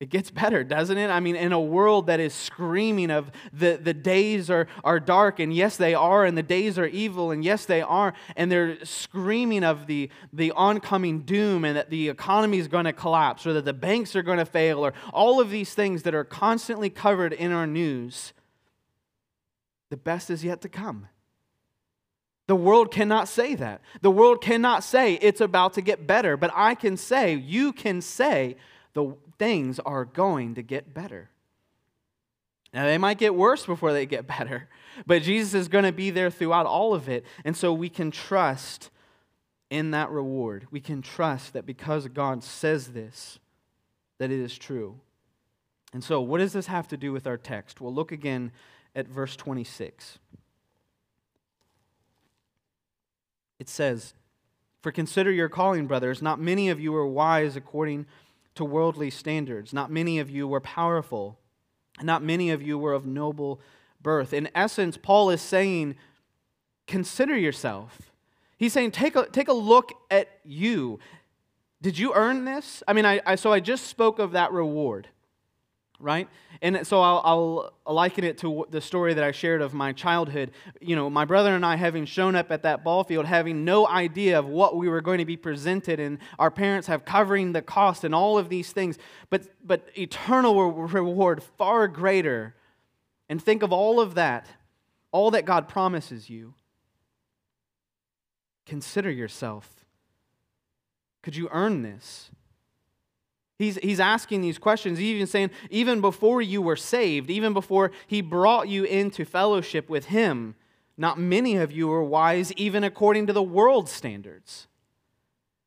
It 0.00 0.08
gets 0.08 0.30
better, 0.30 0.64
doesn't 0.64 0.96
it? 0.96 1.10
I 1.10 1.20
mean, 1.20 1.36
in 1.36 1.52
a 1.52 1.60
world 1.60 2.06
that 2.06 2.18
is 2.18 2.32
screaming 2.32 3.10
of 3.10 3.30
the, 3.52 3.78
the 3.80 3.92
days 3.92 4.48
are, 4.48 4.68
are 4.82 4.98
dark, 4.98 5.38
and 5.38 5.52
yes, 5.52 5.76
they 5.76 5.92
are, 5.92 6.24
and 6.24 6.36
the 6.36 6.42
days 6.42 6.78
are 6.78 6.86
evil, 6.86 7.30
and 7.30 7.44
yes, 7.44 7.66
they 7.66 7.82
are, 7.82 8.14
and 8.36 8.50
they're 8.50 8.82
screaming 8.86 9.64
of 9.64 9.86
the, 9.86 10.08
the 10.32 10.50
oncoming 10.52 11.20
doom 11.20 11.66
and 11.66 11.76
that 11.76 11.90
the 11.90 12.08
economy 12.08 12.56
is 12.56 12.68
going 12.68 12.86
to 12.86 12.92
collapse 12.94 13.46
or 13.46 13.52
that 13.52 13.66
the 13.66 13.74
banks 13.74 14.16
are 14.16 14.22
going 14.22 14.38
to 14.38 14.46
fail 14.46 14.82
or 14.84 14.94
all 15.12 15.42
of 15.42 15.50
these 15.50 15.74
things 15.74 16.04
that 16.04 16.14
are 16.14 16.24
constantly 16.24 16.88
covered 16.88 17.34
in 17.34 17.52
our 17.52 17.66
news, 17.66 18.32
the 19.90 19.98
best 19.98 20.30
is 20.30 20.42
yet 20.42 20.62
to 20.62 20.70
come. 20.70 21.08
The 22.52 22.56
world 22.56 22.90
cannot 22.90 23.28
say 23.28 23.54
that. 23.54 23.80
The 24.02 24.10
world 24.10 24.42
cannot 24.42 24.84
say 24.84 25.14
it's 25.14 25.40
about 25.40 25.72
to 25.72 25.80
get 25.80 26.06
better, 26.06 26.36
but 26.36 26.50
I 26.54 26.74
can 26.74 26.98
say, 26.98 27.34
you 27.34 27.72
can 27.72 28.02
say, 28.02 28.56
the 28.92 29.16
things 29.38 29.78
are 29.78 30.04
going 30.04 30.56
to 30.56 30.62
get 30.62 30.92
better. 30.92 31.30
Now, 32.74 32.84
they 32.84 32.98
might 32.98 33.16
get 33.16 33.34
worse 33.34 33.64
before 33.64 33.94
they 33.94 34.04
get 34.04 34.26
better, 34.38 34.68
but 35.06 35.22
Jesus 35.22 35.54
is 35.54 35.68
going 35.68 35.84
to 35.84 35.92
be 35.92 36.10
there 36.10 36.28
throughout 36.28 36.66
all 36.66 36.92
of 36.92 37.08
it. 37.08 37.24
And 37.42 37.56
so 37.56 37.72
we 37.72 37.88
can 37.88 38.10
trust 38.10 38.90
in 39.70 39.92
that 39.92 40.10
reward. 40.10 40.66
We 40.70 40.80
can 40.80 41.00
trust 41.00 41.54
that 41.54 41.64
because 41.64 42.06
God 42.08 42.44
says 42.44 42.88
this, 42.88 43.38
that 44.18 44.30
it 44.30 44.40
is 44.40 44.58
true. 44.58 45.00
And 45.94 46.04
so, 46.04 46.20
what 46.20 46.36
does 46.36 46.52
this 46.52 46.66
have 46.66 46.86
to 46.88 46.98
do 46.98 47.12
with 47.12 47.26
our 47.26 47.38
text? 47.38 47.80
Well, 47.80 47.94
look 47.94 48.12
again 48.12 48.52
at 48.94 49.08
verse 49.08 49.36
26. 49.36 50.18
It 53.62 53.68
says, 53.68 54.14
For 54.80 54.90
consider 54.90 55.30
your 55.30 55.48
calling, 55.48 55.86
brothers. 55.86 56.20
Not 56.20 56.40
many 56.40 56.68
of 56.68 56.80
you 56.80 56.90
were 56.90 57.06
wise 57.06 57.54
according 57.54 58.06
to 58.56 58.64
worldly 58.64 59.08
standards. 59.08 59.72
Not 59.72 59.88
many 59.88 60.18
of 60.18 60.28
you 60.28 60.48
were 60.48 60.58
powerful. 60.60 61.38
Not 62.02 62.24
many 62.24 62.50
of 62.50 62.60
you 62.60 62.76
were 62.76 62.92
of 62.92 63.06
noble 63.06 63.60
birth. 64.02 64.32
In 64.32 64.48
essence, 64.52 64.96
Paul 64.96 65.30
is 65.30 65.40
saying, 65.40 65.94
consider 66.88 67.38
yourself. 67.38 68.10
He's 68.56 68.72
saying, 68.72 68.90
take 68.90 69.14
a, 69.14 69.26
take 69.26 69.46
a 69.46 69.52
look 69.52 69.92
at 70.10 70.40
you. 70.44 70.98
Did 71.80 71.96
you 72.00 72.14
earn 72.16 72.44
this? 72.44 72.82
I 72.88 72.94
mean, 72.94 73.06
I, 73.06 73.20
I 73.24 73.36
so 73.36 73.52
I 73.52 73.60
just 73.60 73.86
spoke 73.86 74.18
of 74.18 74.32
that 74.32 74.50
reward 74.50 75.06
right? 76.02 76.28
And 76.60 76.86
so 76.86 77.00
I'll, 77.00 77.22
I'll, 77.86 77.94
liken 77.94 78.24
it 78.24 78.38
to 78.38 78.66
the 78.70 78.80
story 78.80 79.14
that 79.14 79.24
I 79.24 79.32
shared 79.32 79.62
of 79.62 79.74
my 79.74 79.92
childhood. 79.92 80.50
You 80.80 80.96
know, 80.96 81.08
my 81.08 81.24
brother 81.24 81.54
and 81.54 81.64
I 81.64 81.76
having 81.76 82.04
shown 82.04 82.34
up 82.34 82.50
at 82.50 82.62
that 82.62 82.82
ball 82.82 83.04
field, 83.04 83.26
having 83.26 83.64
no 83.64 83.86
idea 83.86 84.38
of 84.38 84.46
what 84.46 84.76
we 84.76 84.88
were 84.88 85.00
going 85.00 85.18
to 85.18 85.24
be 85.24 85.36
presented, 85.36 86.00
and 86.00 86.18
our 86.38 86.50
parents 86.50 86.88
have 86.88 87.04
covering 87.04 87.52
the 87.52 87.62
cost 87.62 88.04
and 88.04 88.14
all 88.14 88.38
of 88.38 88.48
these 88.48 88.72
things, 88.72 88.98
but, 89.30 89.46
but 89.64 89.88
eternal 89.96 90.72
reward 90.72 91.42
far 91.42 91.88
greater. 91.88 92.54
And 93.28 93.42
think 93.42 93.62
of 93.62 93.72
all 93.72 94.00
of 94.00 94.14
that, 94.14 94.46
all 95.10 95.30
that 95.32 95.44
God 95.44 95.68
promises 95.68 96.28
you. 96.28 96.54
Consider 98.66 99.10
yourself. 99.10 99.68
Could 101.22 101.36
you 101.36 101.48
earn 101.52 101.82
this? 101.82 102.30
He's, 103.62 103.76
he's 103.76 104.00
asking 104.00 104.40
these 104.40 104.58
questions, 104.58 104.98
He's 104.98 105.14
even 105.14 105.26
saying, 105.28 105.50
even 105.70 106.00
before 106.00 106.42
you 106.42 106.60
were 106.60 106.74
saved, 106.74 107.30
even 107.30 107.52
before 107.52 107.92
he 108.08 108.20
brought 108.20 108.68
you 108.68 108.82
into 108.82 109.24
fellowship 109.24 109.88
with 109.88 110.06
him, 110.06 110.56
not 110.96 111.16
many 111.16 111.56
of 111.56 111.70
you 111.70 111.86
were 111.86 112.02
wise, 112.02 112.52
even 112.54 112.82
according 112.82 113.28
to 113.28 113.32
the 113.32 113.42
world's 113.42 113.92
standards. 113.92 114.66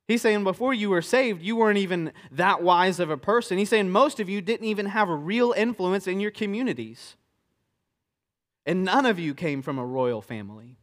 He's 0.09 0.21
saying, 0.21 0.43
before 0.43 0.73
you 0.73 0.89
were 0.89 1.01
saved, 1.01 1.41
you 1.41 1.55
weren't 1.55 1.77
even 1.77 2.11
that 2.31 2.61
wise 2.61 2.99
of 2.99 3.09
a 3.09 3.17
person. 3.17 3.57
He's 3.57 3.69
saying, 3.69 3.89
most 3.89 4.19
of 4.19 4.27
you 4.27 4.41
didn't 4.41 4.67
even 4.67 4.87
have 4.87 5.07
a 5.07 5.15
real 5.15 5.53
influence 5.55 6.05
in 6.05 6.19
your 6.19 6.31
communities. 6.31 7.15
And 8.65 8.83
none 8.83 9.05
of 9.05 9.19
you 9.19 9.33
came 9.33 9.61
from 9.61 9.79
a 9.79 9.85
royal 9.85 10.21
family. 10.21 10.77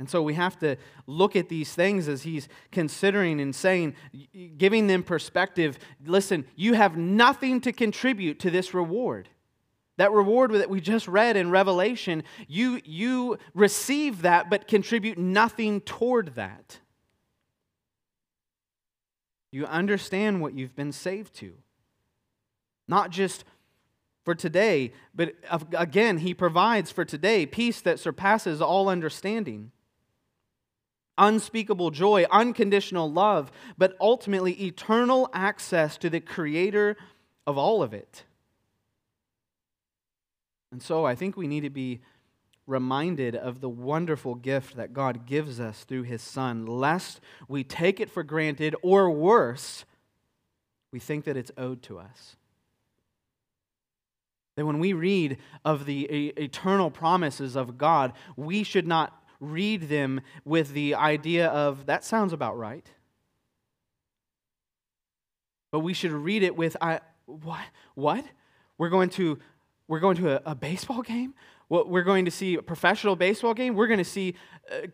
And 0.00 0.08
so 0.08 0.22
we 0.22 0.32
have 0.32 0.58
to 0.60 0.76
look 1.06 1.36
at 1.36 1.50
these 1.50 1.74
things 1.74 2.08
as 2.08 2.22
he's 2.22 2.48
considering 2.72 3.38
and 3.38 3.54
saying, 3.54 3.94
giving 4.56 4.86
them 4.86 5.02
perspective. 5.02 5.78
Listen, 6.06 6.46
you 6.56 6.72
have 6.72 6.96
nothing 6.96 7.60
to 7.60 7.70
contribute 7.70 8.40
to 8.40 8.50
this 8.50 8.72
reward. 8.72 9.28
That 9.98 10.10
reward 10.10 10.52
that 10.52 10.70
we 10.70 10.80
just 10.80 11.06
read 11.06 11.36
in 11.36 11.50
Revelation, 11.50 12.22
you, 12.48 12.80
you 12.82 13.36
receive 13.52 14.22
that 14.22 14.48
but 14.48 14.66
contribute 14.66 15.18
nothing 15.18 15.82
toward 15.82 16.34
that. 16.34 16.78
You 19.52 19.66
understand 19.66 20.40
what 20.40 20.54
you've 20.54 20.74
been 20.74 20.92
saved 20.92 21.34
to. 21.34 21.52
Not 22.88 23.10
just 23.10 23.44
for 24.24 24.34
today, 24.34 24.94
but 25.14 25.34
again, 25.76 26.18
he 26.18 26.32
provides 26.32 26.90
for 26.90 27.04
today 27.04 27.44
peace 27.44 27.82
that 27.82 28.00
surpasses 28.00 28.62
all 28.62 28.88
understanding 28.88 29.72
unspeakable 31.20 31.90
joy, 31.92 32.24
unconditional 32.32 33.10
love, 33.12 33.52
but 33.78 33.96
ultimately 34.00 34.52
eternal 34.64 35.28
access 35.32 35.96
to 35.98 36.10
the 36.10 36.20
creator 36.20 36.96
of 37.46 37.56
all 37.56 37.82
of 37.82 37.94
it. 37.94 38.24
And 40.72 40.82
so 40.82 41.04
I 41.04 41.14
think 41.14 41.36
we 41.36 41.46
need 41.46 41.62
to 41.62 41.70
be 41.70 42.00
reminded 42.66 43.34
of 43.34 43.60
the 43.60 43.68
wonderful 43.68 44.34
gift 44.34 44.76
that 44.76 44.92
God 44.92 45.26
gives 45.26 45.60
us 45.60 45.84
through 45.84 46.04
his 46.04 46.22
Son, 46.22 46.66
lest 46.66 47.20
we 47.48 47.64
take 47.64 48.00
it 48.00 48.10
for 48.10 48.22
granted, 48.22 48.76
or 48.82 49.10
worse, 49.10 49.84
we 50.92 51.00
think 51.00 51.24
that 51.24 51.36
it's 51.36 51.50
owed 51.58 51.82
to 51.82 51.98
us. 51.98 52.36
That 54.56 54.66
when 54.66 54.78
we 54.78 54.92
read 54.92 55.38
of 55.64 55.86
the 55.86 56.04
eternal 56.36 56.90
promises 56.90 57.56
of 57.56 57.78
God, 57.78 58.12
we 58.36 58.62
should 58.62 58.86
not 58.86 59.19
read 59.40 59.88
them 59.88 60.20
with 60.44 60.72
the 60.72 60.94
idea 60.94 61.48
of, 61.48 61.86
that 61.86 62.04
sounds 62.04 62.32
about 62.32 62.56
right. 62.58 62.86
But 65.72 65.80
we 65.80 65.94
should 65.94 66.12
read 66.12 66.42
it 66.42 66.56
with, 66.56 66.76
I, 66.80 67.00
what? 67.26 67.64
What? 67.94 68.24
We're 68.78 68.90
going 68.90 69.10
to, 69.10 69.38
we're 69.88 70.00
going 70.00 70.16
to 70.18 70.36
a, 70.36 70.52
a 70.52 70.54
baseball 70.54 71.02
game? 71.02 71.34
We're 71.70 72.02
going 72.02 72.24
to 72.24 72.32
see 72.32 72.56
a 72.56 72.62
professional 72.62 73.14
baseball 73.14 73.54
game. 73.54 73.76
We're 73.76 73.86
going 73.86 73.98
to 73.98 74.04
see 74.04 74.34
uh, 74.70 74.88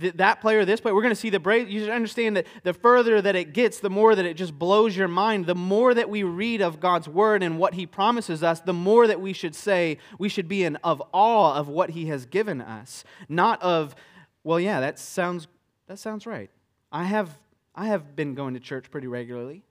th- 0.00 0.14
that 0.14 0.40
player, 0.40 0.64
this 0.64 0.80
player. 0.80 0.94
We're 0.94 1.02
going 1.02 1.14
to 1.14 1.20
see 1.20 1.30
the 1.30 1.40
Braves. 1.40 1.68
You 1.68 1.80
should 1.80 1.90
understand 1.90 2.36
that 2.36 2.46
the 2.62 2.72
further 2.72 3.20
that 3.20 3.34
it 3.34 3.52
gets, 3.52 3.80
the 3.80 3.90
more 3.90 4.14
that 4.14 4.24
it 4.24 4.34
just 4.34 4.56
blows 4.56 4.96
your 4.96 5.08
mind. 5.08 5.46
The 5.46 5.56
more 5.56 5.92
that 5.92 6.08
we 6.08 6.22
read 6.22 6.62
of 6.62 6.78
God's 6.78 7.08
word 7.08 7.42
and 7.42 7.58
what 7.58 7.74
He 7.74 7.86
promises 7.86 8.44
us, 8.44 8.60
the 8.60 8.72
more 8.72 9.08
that 9.08 9.20
we 9.20 9.32
should 9.32 9.56
say 9.56 9.98
we 10.16 10.28
should 10.28 10.46
be 10.46 10.62
in 10.62 10.76
of 10.76 11.02
awe 11.12 11.54
of 11.54 11.68
what 11.68 11.90
He 11.90 12.06
has 12.06 12.24
given 12.24 12.60
us, 12.60 13.02
not 13.28 13.60
of, 13.60 13.96
well, 14.44 14.60
yeah, 14.60 14.78
that 14.78 15.00
sounds 15.00 15.48
that 15.88 15.98
sounds 15.98 16.24
right. 16.24 16.50
I 16.92 17.04
have 17.04 17.36
I 17.74 17.86
have 17.86 18.14
been 18.14 18.36
going 18.36 18.54
to 18.54 18.60
church 18.60 18.92
pretty 18.92 19.08
regularly. 19.08 19.64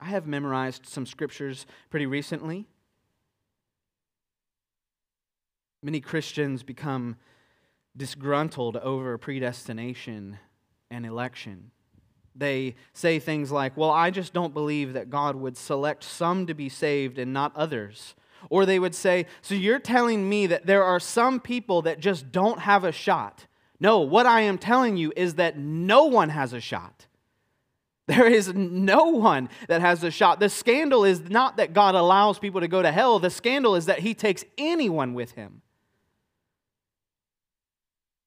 I 0.00 0.06
have 0.06 0.26
memorized 0.26 0.86
some 0.86 1.06
scriptures 1.06 1.64
pretty 1.88 2.06
recently. 2.06 2.66
Many 5.82 6.00
Christians 6.00 6.62
become 6.62 7.16
disgruntled 7.96 8.76
over 8.76 9.18
predestination 9.18 10.38
and 10.90 11.04
election. 11.04 11.72
They 12.34 12.76
say 12.92 13.18
things 13.18 13.50
like, 13.50 13.76
Well, 13.76 13.90
I 13.90 14.10
just 14.10 14.32
don't 14.32 14.54
believe 14.54 14.92
that 14.92 15.10
God 15.10 15.36
would 15.36 15.56
select 15.56 16.04
some 16.04 16.46
to 16.46 16.54
be 16.54 16.68
saved 16.68 17.18
and 17.18 17.32
not 17.32 17.54
others. 17.56 18.14
Or 18.48 18.66
they 18.66 18.78
would 18.78 18.94
say, 18.94 19.26
So 19.42 19.54
you're 19.54 19.78
telling 19.78 20.28
me 20.28 20.46
that 20.46 20.66
there 20.66 20.84
are 20.84 21.00
some 21.00 21.40
people 21.40 21.82
that 21.82 22.00
just 22.00 22.32
don't 22.32 22.60
have 22.60 22.84
a 22.84 22.92
shot? 22.92 23.46
No, 23.80 24.00
what 24.00 24.26
I 24.26 24.42
am 24.42 24.58
telling 24.58 24.96
you 24.96 25.12
is 25.16 25.34
that 25.34 25.58
no 25.58 26.04
one 26.04 26.28
has 26.28 26.52
a 26.52 26.60
shot. 26.60 27.06
There 28.08 28.26
is 28.26 28.52
no 28.52 29.06
one 29.06 29.48
that 29.68 29.80
has 29.80 30.02
a 30.02 30.10
shot. 30.10 30.40
The 30.40 30.48
scandal 30.48 31.04
is 31.04 31.30
not 31.30 31.56
that 31.58 31.72
God 31.72 31.94
allows 31.94 32.38
people 32.38 32.60
to 32.60 32.68
go 32.68 32.82
to 32.82 32.90
hell, 32.90 33.18
the 33.18 33.30
scandal 33.30 33.76
is 33.76 33.86
that 33.86 34.00
He 34.00 34.12
takes 34.12 34.44
anyone 34.58 35.14
with 35.14 35.32
Him. 35.32 35.62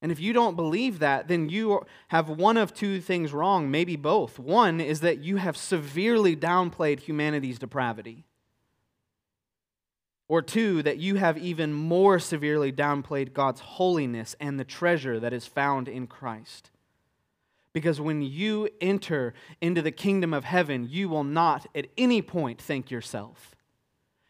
And 0.05 0.11
if 0.11 0.19
you 0.19 0.33
don't 0.33 0.55
believe 0.55 0.99
that, 0.99 1.27
then 1.27 1.49
you 1.49 1.83
have 2.09 2.29
one 2.29 2.57
of 2.57 2.75
two 2.75 3.01
things 3.01 3.33
wrong, 3.33 3.71
maybe 3.71 3.95
both. 3.95 4.37
One 4.37 4.79
is 4.79 4.99
that 4.99 5.23
you 5.23 5.37
have 5.37 5.57
severely 5.57 6.35
downplayed 6.35 6.99
humanity's 6.99 7.57
depravity. 7.57 8.27
Or 10.27 10.43
two, 10.43 10.83
that 10.83 10.99
you 10.99 11.15
have 11.15 11.39
even 11.39 11.73
more 11.73 12.19
severely 12.19 12.71
downplayed 12.71 13.33
God's 13.33 13.61
holiness 13.61 14.35
and 14.39 14.59
the 14.59 14.63
treasure 14.63 15.19
that 15.19 15.33
is 15.33 15.47
found 15.47 15.87
in 15.87 16.05
Christ. 16.05 16.69
Because 17.73 17.99
when 17.99 18.21
you 18.21 18.69
enter 18.79 19.33
into 19.59 19.81
the 19.81 19.89
kingdom 19.89 20.35
of 20.35 20.43
heaven, 20.43 20.87
you 20.87 21.09
will 21.09 21.23
not 21.23 21.65
at 21.73 21.87
any 21.97 22.21
point 22.21 22.61
think 22.61 22.91
yourself. 22.91 23.54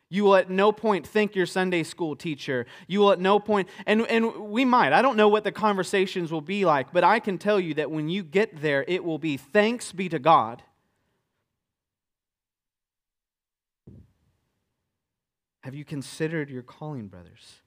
You 0.09 0.23
will 0.23 0.35
at 0.35 0.49
no 0.49 0.71
point 0.71 1.07
think 1.07 1.35
your 1.35 1.47
Sunday 1.47 1.83
school 1.83 2.15
teacher. 2.15 2.67
You 2.87 2.99
will 2.99 3.11
at 3.11 3.19
no 3.19 3.39
point, 3.39 3.67
and, 3.85 4.05
and 4.07 4.49
we 4.49 4.63
might, 4.63 4.93
I 4.93 5.01
don't 5.01 5.17
know 5.17 5.27
what 5.27 5.43
the 5.43 5.51
conversations 5.51 6.31
will 6.31 6.41
be 6.41 6.63
like, 6.63 6.93
but 6.93 7.03
I 7.03 7.19
can 7.19 7.37
tell 7.37 7.59
you 7.59 7.73
that 7.75 7.89
when 7.89 8.07
you 8.07 8.23
get 8.23 8.61
there, 8.61 8.85
it 8.87 9.03
will 9.03 9.17
be 9.17 9.37
thanks 9.37 9.91
be 9.91 10.07
to 10.09 10.19
God. 10.19 10.61
Have 15.63 15.73
you 15.73 15.83
considered 15.83 16.51
your 16.51 16.61
calling, 16.61 17.07
brothers? 17.07 17.61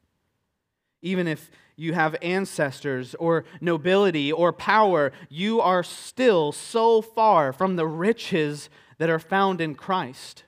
Even 1.03 1.27
if 1.27 1.51
you 1.75 1.95
have 1.95 2.15
ancestors 2.23 3.17
or 3.17 3.45
nobility 3.61 4.31
or 4.31 4.53
power, 4.53 5.11
you 5.29 5.61
are 5.61 5.83
still 5.83 6.53
so 6.53 7.03
far 7.03 7.53
from 7.53 7.75
the 7.75 7.87
riches 7.87 8.71
that 8.99 9.11
are 9.11 9.19
found 9.19 9.61
in 9.61 9.75
Christ. 9.75 10.45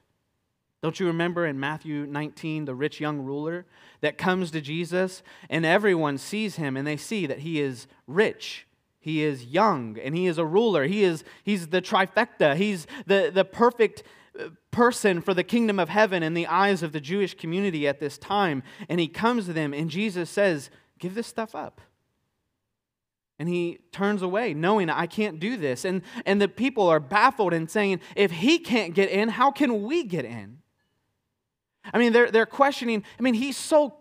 Don't 0.83 0.99
you 0.99 1.07
remember 1.07 1.47
in 1.47 1.61
Matthew 1.61 2.07
19, 2.07 2.65
the 2.65 2.75
rich 2.75 3.01
young 3.01 3.21
ruler 3.21 3.67
that 4.01 4.17
comes 4.17 4.51
to 4.51 4.61
Jesus, 4.63 5.23
and 5.51 5.67
everyone 5.67 6.17
sees 6.17 6.57
him 6.57 6.77
and 6.77 6.87
they 6.87 6.97
see 6.97 7.27
that 7.27 7.41
he 7.41 7.61
is 7.61 7.87
rich, 8.07 8.67
he 8.99 9.23
is 9.23 9.45
young, 9.45 9.99
and 9.99 10.15
he 10.15 10.27
is 10.27 10.39
a 10.39 10.45
ruler. 10.45 10.85
He 10.85 11.05
is, 11.05 11.25
he's 11.43 11.69
the 11.69 11.83
trifecta, 11.83 12.57
he's 12.57 12.87
the, 13.07 13.31
the 13.33 13.45
perfect 13.45 14.03
uh, 14.39 14.49
person 14.71 15.21
for 15.21 15.35
the 15.35 15.45
kingdom 15.45 15.79
of 15.79 15.89
heaven 15.89 16.23
in 16.23 16.35
the 16.35 16.47
eyes 16.47 16.83
of 16.83 16.93
the 16.93 17.01
Jewish 17.01 17.35
community 17.35 17.87
at 17.87 18.01
this 18.01 18.17
time. 18.17 18.63
And 18.89 19.01
he 19.01 19.09
comes 19.09 19.47
to 19.47 19.53
them, 19.53 19.75
and 19.75 19.91
Jesus 19.91 20.31
says, 20.31 20.71
Give 20.99 21.15
this 21.15 21.27
stuff 21.27 21.55
up. 21.55 21.81
And 23.39 23.49
he 23.49 23.79
turns 23.91 24.21
away, 24.21 24.53
knowing 24.53 24.91
I 24.91 25.07
can't 25.07 25.41
do 25.41 25.57
this. 25.57 25.87
And, 25.87 26.03
and 26.27 26.43
the 26.43 26.49
people 26.49 26.87
are 26.89 27.01
baffled 27.01 27.55
and 27.55 27.71
saying, 27.71 28.01
If 28.15 28.31
he 28.31 28.59
can't 28.59 28.95
get 28.95 29.11
in, 29.11 29.31
how 29.31 29.51
can 29.51 29.83
we 29.85 30.05
get 30.05 30.27
in? 30.27 30.60
I 31.85 31.99
mean, 31.99 32.13
they're, 32.13 32.31
they're 32.31 32.47
questioning, 32.47 33.05
I 33.19 33.23
mean, 33.23 33.35
he's 33.35 33.57
so 33.57 33.95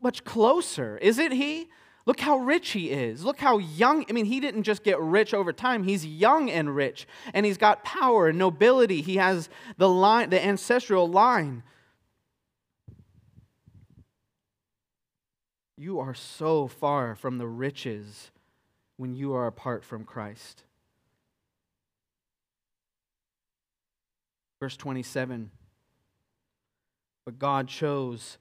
much 0.00 0.24
closer, 0.24 0.98
isn't 0.98 1.32
he? 1.32 1.68
Look 2.06 2.20
how 2.20 2.38
rich 2.38 2.70
he 2.70 2.90
is. 2.90 3.24
Look 3.24 3.40
how 3.40 3.58
young. 3.58 4.04
I 4.08 4.12
mean, 4.12 4.26
he 4.26 4.38
didn't 4.38 4.62
just 4.62 4.84
get 4.84 5.00
rich 5.00 5.34
over 5.34 5.52
time. 5.52 5.82
He's 5.82 6.06
young 6.06 6.48
and 6.48 6.74
rich, 6.74 7.06
and 7.34 7.44
he's 7.44 7.58
got 7.58 7.84
power 7.84 8.28
and 8.28 8.38
nobility. 8.38 9.02
He 9.02 9.16
has 9.16 9.48
the 9.76 9.88
line, 9.88 10.30
the 10.30 10.44
ancestral 10.44 11.08
line. 11.08 11.64
You 15.76 15.98
are 15.98 16.14
so 16.14 16.68
far 16.68 17.16
from 17.16 17.38
the 17.38 17.48
riches 17.48 18.30
when 18.96 19.14
you 19.14 19.34
are 19.34 19.48
apart 19.48 19.84
from 19.84 20.04
Christ. 20.04 20.62
Verse 24.60 24.76
27 24.76 25.50
but 27.26 27.38
God 27.40 27.68
chose 27.68 28.38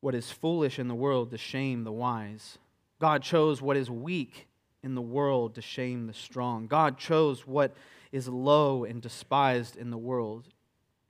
what 0.00 0.14
is 0.14 0.32
foolish 0.32 0.78
in 0.78 0.88
the 0.88 0.94
world 0.94 1.30
to 1.30 1.38
shame 1.38 1.84
the 1.84 1.92
wise. 1.92 2.58
God 3.00 3.22
chose 3.22 3.62
what 3.62 3.76
is 3.76 3.88
weak 3.88 4.48
in 4.82 4.96
the 4.96 5.00
world 5.00 5.54
to 5.54 5.62
shame 5.62 6.08
the 6.08 6.12
strong. 6.12 6.66
God 6.66 6.98
chose 6.98 7.46
what 7.46 7.74
is 8.10 8.28
low 8.28 8.84
and 8.84 9.00
despised 9.00 9.76
in 9.76 9.90
the 9.90 9.96
world, 9.96 10.48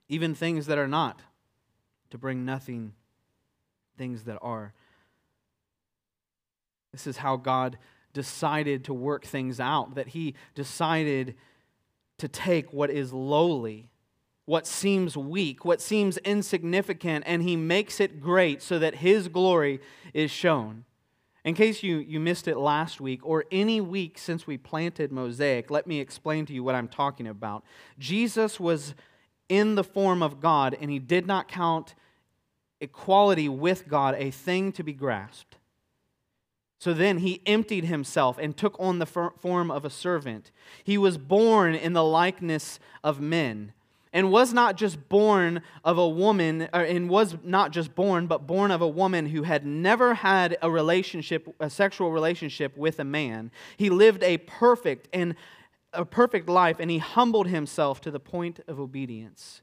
even 0.07 0.35
things 0.35 0.67
that 0.67 0.77
are 0.77 0.87
not, 0.87 1.19
to 2.11 2.17
bring 2.19 2.45
nothing 2.45 2.93
things 3.97 4.23
that 4.25 4.37
are. 4.43 4.73
This 6.91 7.07
is 7.07 7.17
how 7.17 7.37
God 7.37 7.79
decided 8.13 8.83
to 8.83 8.93
work 8.93 9.25
things 9.25 9.59
out, 9.59 9.95
that 9.95 10.09
He 10.09 10.35
decided 10.53 11.33
to 12.19 12.27
take 12.27 12.71
what 12.71 12.91
is 12.91 13.11
lowly 13.11 13.89
what 14.45 14.67
seems 14.67 15.15
weak, 15.15 15.63
what 15.63 15.81
seems 15.81 16.17
insignificant, 16.19 17.23
and 17.25 17.43
he 17.43 17.55
makes 17.55 17.99
it 17.99 18.21
great 18.21 18.61
so 18.61 18.77
that 18.79 18.95
his 18.95 19.27
glory 19.27 19.79
is 20.13 20.29
shown. 20.31 20.83
In 21.45 21.55
case 21.55 21.83
you, 21.83 21.97
you 21.97 22.19
missed 22.19 22.47
it 22.47 22.57
last 22.57 23.01
week 23.01 23.19
or 23.23 23.45
any 23.51 23.81
week 23.81 24.17
since 24.17 24.47
we 24.47 24.57
planted 24.57 25.11
Mosaic, 25.11 25.69
let 25.69 25.87
me 25.87 25.99
explain 25.99 26.45
to 26.45 26.53
you 26.53 26.63
what 26.63 26.75
I'm 26.75 26.87
talking 26.87 27.27
about. 27.27 27.63
Jesus 27.99 28.59
was 28.59 28.95
in 29.49 29.75
the 29.75 29.83
form 29.83 30.23
of 30.23 30.39
God, 30.39 30.75
and 30.79 30.89
he 30.89 30.99
did 30.99 31.27
not 31.27 31.47
count 31.47 31.95
equality 32.79 33.47
with 33.49 33.87
God 33.87 34.15
a 34.17 34.31
thing 34.31 34.71
to 34.73 34.83
be 34.83 34.93
grasped. 34.93 35.57
So 36.79 36.93
then 36.93 37.19
he 37.19 37.41
emptied 37.45 37.85
himself 37.85 38.37
and 38.37 38.57
took 38.57 38.75
on 38.77 38.99
the 38.99 39.05
form 39.05 39.71
of 39.71 39.85
a 39.85 39.89
servant. 39.89 40.51
He 40.83 40.97
was 40.97 41.17
born 41.17 41.75
in 41.75 41.93
the 41.93 42.03
likeness 42.03 42.77
of 43.03 43.21
men 43.21 43.71
and 44.13 44.31
was 44.31 44.53
not 44.53 44.77
just 44.77 45.09
born 45.09 45.61
of 45.83 45.97
a 45.97 46.07
woman, 46.07 46.61
and 46.71 47.09
was 47.09 47.35
not 47.43 47.71
just 47.71 47.95
born, 47.95 48.27
but 48.27 48.45
born 48.45 48.69
of 48.69 48.81
a 48.81 48.87
woman 48.87 49.25
who 49.25 49.41
had 49.43 49.65
never 49.65 50.13
had 50.13 50.55
a 50.61 50.69
relationship, 50.69 51.53
a 51.59 51.69
sexual 51.69 52.11
relationship 52.11 52.77
with 52.77 52.99
a 52.99 53.03
man. 53.03 53.51
He 53.75 53.89
lived 53.89 54.23
a 54.23 54.37
perfect 54.37 55.09
and 55.11 55.35
a 55.91 56.05
perfect 56.05 56.47
life, 56.47 56.77
and 56.79 56.91
he 56.91 56.99
humbled 56.99 57.47
himself 57.47 58.01
to 58.01 58.11
the 58.11 58.19
point 58.19 58.59
of 58.67 58.79
obedience. 58.79 59.61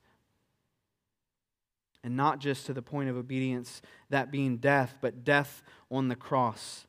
And 2.03 2.17
not 2.17 2.41
just 2.41 2.67
to 2.67 2.73
the 2.73 2.83
point 2.83 3.09
of 3.09 3.17
obedience, 3.17 3.83
that 4.09 4.31
being 4.33 4.57
death, 4.57 4.97
but 5.01 5.23
death 5.25 5.63
on 5.91 6.09
the 6.09 6.17
cross. 6.17 6.87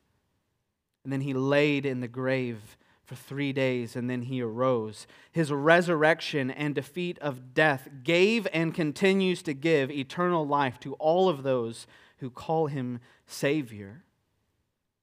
And 1.04 1.12
then 1.12 1.22
he 1.22 1.34
laid 1.34 1.86
in 1.86 2.00
the 2.00 2.08
grave 2.08 2.78
for 3.12 3.16
three 3.18 3.52
days 3.52 3.98
and 3.98 4.10
then 4.10 4.22
he 4.22 4.42
arose. 4.42 5.06
His 5.34 5.52
resurrection 5.52 6.50
and 6.50 6.74
defeat 6.74 7.20
of 7.20 7.54
death 7.54 7.90
gave 8.06 8.48
and 8.54 8.74
continues 8.74 9.42
to 9.44 9.54
give 9.54 9.92
eternal 9.92 10.48
life 10.48 10.80
to 10.80 10.94
all 10.94 11.28
of 11.28 11.44
those 11.44 11.88
who 12.20 12.30
call 12.30 12.68
him 12.68 13.02
Savior. 13.28 14.04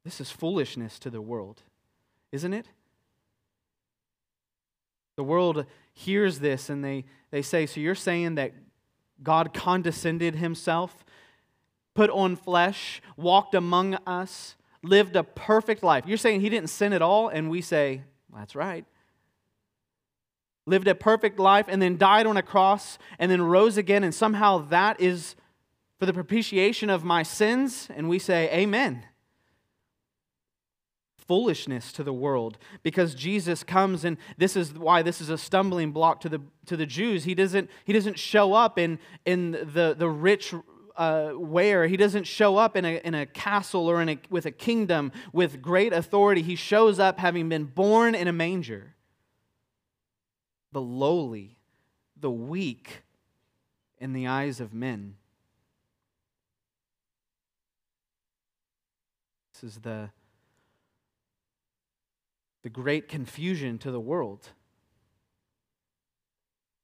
This 0.05 0.23
is 0.23 0.31
foolishness 0.31 0.99
to 1.01 1.11
the 1.11 1.21
world, 1.21 1.61
isn't 2.33 2.55
it? 2.55 2.69
The 5.17 5.25
world 5.25 5.67
hears 5.93 6.39
this 6.39 6.71
and 6.71 6.83
they, 6.83 7.05
they 7.31 7.43
say, 7.43 7.67
So 7.67 7.79
you're 7.79 7.95
saying 7.95 8.37
that 8.37 8.55
God 9.23 9.53
condescended 9.53 10.37
himself, 10.37 11.05
put 11.93 12.09
on 12.09 12.37
flesh, 12.37 13.03
walked 13.19 13.55
among 13.55 13.97
us, 14.07 14.57
lived 14.83 15.17
a 15.17 15.25
perfect 15.25 15.83
life. 15.83 16.05
You're 16.07 16.19
saying 16.19 16.41
he 16.41 16.49
didn't 16.49 16.71
sin 16.71 16.93
at 16.93 17.03
all, 17.03 17.29
and 17.29 17.51
we 17.51 17.61
say, 17.61 18.03
that's 18.35 18.55
right. 18.55 18.85
Lived 20.67 20.87
a 20.87 20.95
perfect 20.95 21.39
life 21.39 21.67
and 21.69 21.81
then 21.81 21.97
died 21.97 22.27
on 22.27 22.37
a 22.37 22.43
cross 22.43 22.99
and 23.19 23.31
then 23.31 23.43
rose 23.43 23.77
again, 23.77 24.05
and 24.05 24.15
somehow 24.15 24.59
that 24.69 25.01
is 25.01 25.35
for 25.99 26.07
the 26.07 26.13
propitiation 26.13 26.91
of 26.91 27.05
my 27.05 27.23
sins, 27.23 27.89
and 27.95 28.09
we 28.09 28.19
say, 28.19 28.49
Amen. 28.53 29.05
Foolishness 31.27 31.93
to 31.93 32.03
the 32.03 32.13
world 32.13 32.57
because 32.83 33.15
Jesus 33.15 33.63
comes, 33.63 34.05
and 34.05 34.17
this 34.39 34.57
is 34.57 34.73
why 34.73 35.03
this 35.03 35.21
is 35.21 35.29
a 35.29 35.37
stumbling 35.37 35.91
block 35.91 36.21
to 36.21 36.29
the, 36.29 36.41
to 36.67 36.77
the 36.77 36.87
Jews. 36.87 37.25
He 37.25 37.35
doesn't, 37.35 37.69
he 37.85 37.93
doesn't 37.93 38.19
show 38.19 38.55
up 38.55 38.79
in, 38.79 38.99
in 39.27 39.51
the, 39.51 39.95
the 39.99 40.09
rich 40.09 40.55
uh, 40.99 41.31
where 41.31 41.87
he 41.87 41.97
doesn't 41.97 42.25
show 42.25 42.57
up 42.57 42.77
in 42.77 42.85
a, 42.85 43.01
in 43.05 43.15
a 43.15 43.25
castle 43.25 43.87
or 43.87 44.03
in 44.03 44.09
a, 44.09 44.19
with 44.29 44.45
a 44.45 44.51
kingdom 44.51 45.13
with 45.33 45.63
great 45.63 45.93
authority. 45.93 46.43
He 46.43 46.57
shows 46.57 46.99
up 46.99 47.21
having 47.21 47.49
been 47.49 47.65
born 47.65 48.17
in 48.17 48.27
a 48.27 48.33
manger. 48.33 48.97
The 50.73 50.81
lowly, 50.81 51.57
the 52.21 52.33
weak 52.33 53.03
in 53.99 54.13
the 54.13 54.27
eyes 54.27 54.59
of 54.59 54.75
men. 54.75 55.15
This 59.55 59.73
is 59.73 59.81
the, 59.83 60.11
the 62.65 62.69
great 62.69 63.09
confusion 63.09 63.79
to 63.79 63.93
the 63.93 64.01
world. 64.01 64.49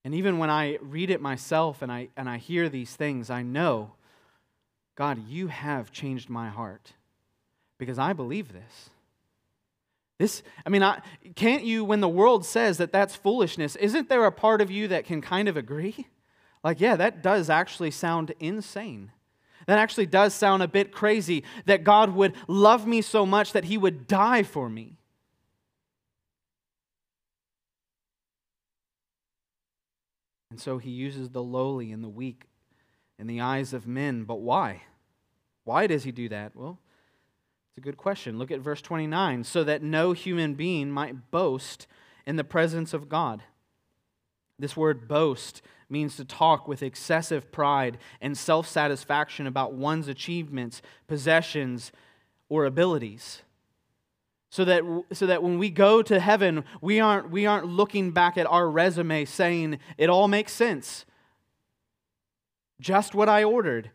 And 0.05 0.14
even 0.14 0.38
when 0.38 0.50
I 0.50 0.79
read 0.81 1.11
it 1.11 1.20
myself 1.20 1.83
and 1.83 1.90
I, 1.90 2.11
and 2.16 2.29
I 2.29 2.38
hear 2.38 2.68
these 2.68 2.94
things, 2.94 3.29
I 3.29 3.42
know 3.42 3.94
God, 4.96 5.26
you 5.28 5.48
have 5.48 5.90
changed 5.90 6.30
my 6.30 6.48
heart 6.48 6.92
because 7.78 7.98
I 7.98 8.12
believe 8.12 8.52
this. 8.52 8.90
This, 10.18 10.42
I 10.64 10.70
mean, 10.70 10.83
I, 10.83 11.00
can't 11.35 11.64
you, 11.64 11.85
when 11.85 12.00
the 12.00 12.09
world 12.09 12.46
says 12.46 12.78
that 12.78 12.92
that's 12.92 13.16
foolishness, 13.16 13.74
isn't 13.76 14.09
there 14.09 14.24
a 14.24 14.33
part 14.33 14.61
of 14.61 14.70
you 14.70 14.88
that 14.88 15.04
can 15.04 15.20
kind 15.20 15.48
of 15.48 15.57
agree? 15.57 16.07
Like, 16.62 16.80
yeah, 16.80 16.94
that 16.96 17.22
does 17.22 17.50
actually 17.50 17.90
sound 17.90 18.33
insane. 18.38 19.11
That 19.66 19.78
actually 19.78 20.07
does 20.07 20.35
sound 20.35 20.62
a 20.62 20.68
bit 20.68 20.92
crazy 20.92 21.42
that 21.66 21.85
God 21.85 22.14
would 22.14 22.35
love 22.46 22.87
me 22.87 23.02
so 23.02 23.26
much 23.26 23.52
that 23.52 23.64
he 23.64 23.76
would 23.76 24.07
die 24.07 24.44
for 24.44 24.68
me. 24.68 24.98
And 30.50 30.61
so 30.61 30.78
he 30.78 30.90
uses 30.90 31.30
the 31.30 31.42
lowly 31.42 31.90
and 31.90 32.04
the 32.04 32.09
weak 32.09 32.44
in 33.18 33.27
the 33.27 33.40
eyes 33.40 33.72
of 33.72 33.87
men. 33.87 34.24
But 34.24 34.40
why? 34.40 34.83
Why 35.64 35.87
does 35.87 36.05
he 36.05 36.12
do 36.12 36.29
that? 36.29 36.55
Well, 36.55 36.79
it's 37.70 37.79
a 37.79 37.81
good 37.81 37.96
question. 37.96 38.38
Look 38.38 38.50
at 38.50 38.61
verse 38.61 38.83
29 38.83 39.44
so 39.44 39.64
that 39.64 39.83
no 39.83 40.12
human 40.12 40.55
being 40.55 40.90
might 40.90 41.31
boast 41.31 41.87
in 42.27 42.37
the 42.37 42.44
presence 42.44 42.94
of 42.94 43.09
God. 43.09 43.42
This 44.59 44.77
word 44.77 45.09
boast 45.09 45.62
means 45.88 46.16
to 46.16 46.24
talk 46.24 46.68
with 46.68 46.83
excessive 46.83 47.50
pride 47.50 47.98
and 48.20 48.38
self 48.38 48.68
satisfaction 48.68 49.46
about 49.46 49.74
one's 49.74 50.09
achievements, 50.09 50.83
possessions, 51.07 51.92
or 52.48 52.64
abilities. 52.64 53.42
So 54.50 54.64
that, 54.66 54.85
so 55.12 55.27
that 55.27 55.42
when 55.42 55.59
we 55.59 55.68
go 55.68 56.00
to 56.03 56.20
heaven, 56.20 56.64
we 56.81 57.00
aren't, 57.00 57.31
we 57.31 57.44
aren't 57.44 57.66
looking 57.66 58.12
back 58.12 58.38
at 58.38 58.46
our 58.46 58.70
resume 58.70 59.24
saying, 59.24 59.81
it 59.98 60.09
all 60.09 60.29
makes 60.29 60.53
sense. 60.53 61.05
Just 62.85 63.14
what 63.14 63.31
I 63.31 63.44
ordered. 63.44 63.90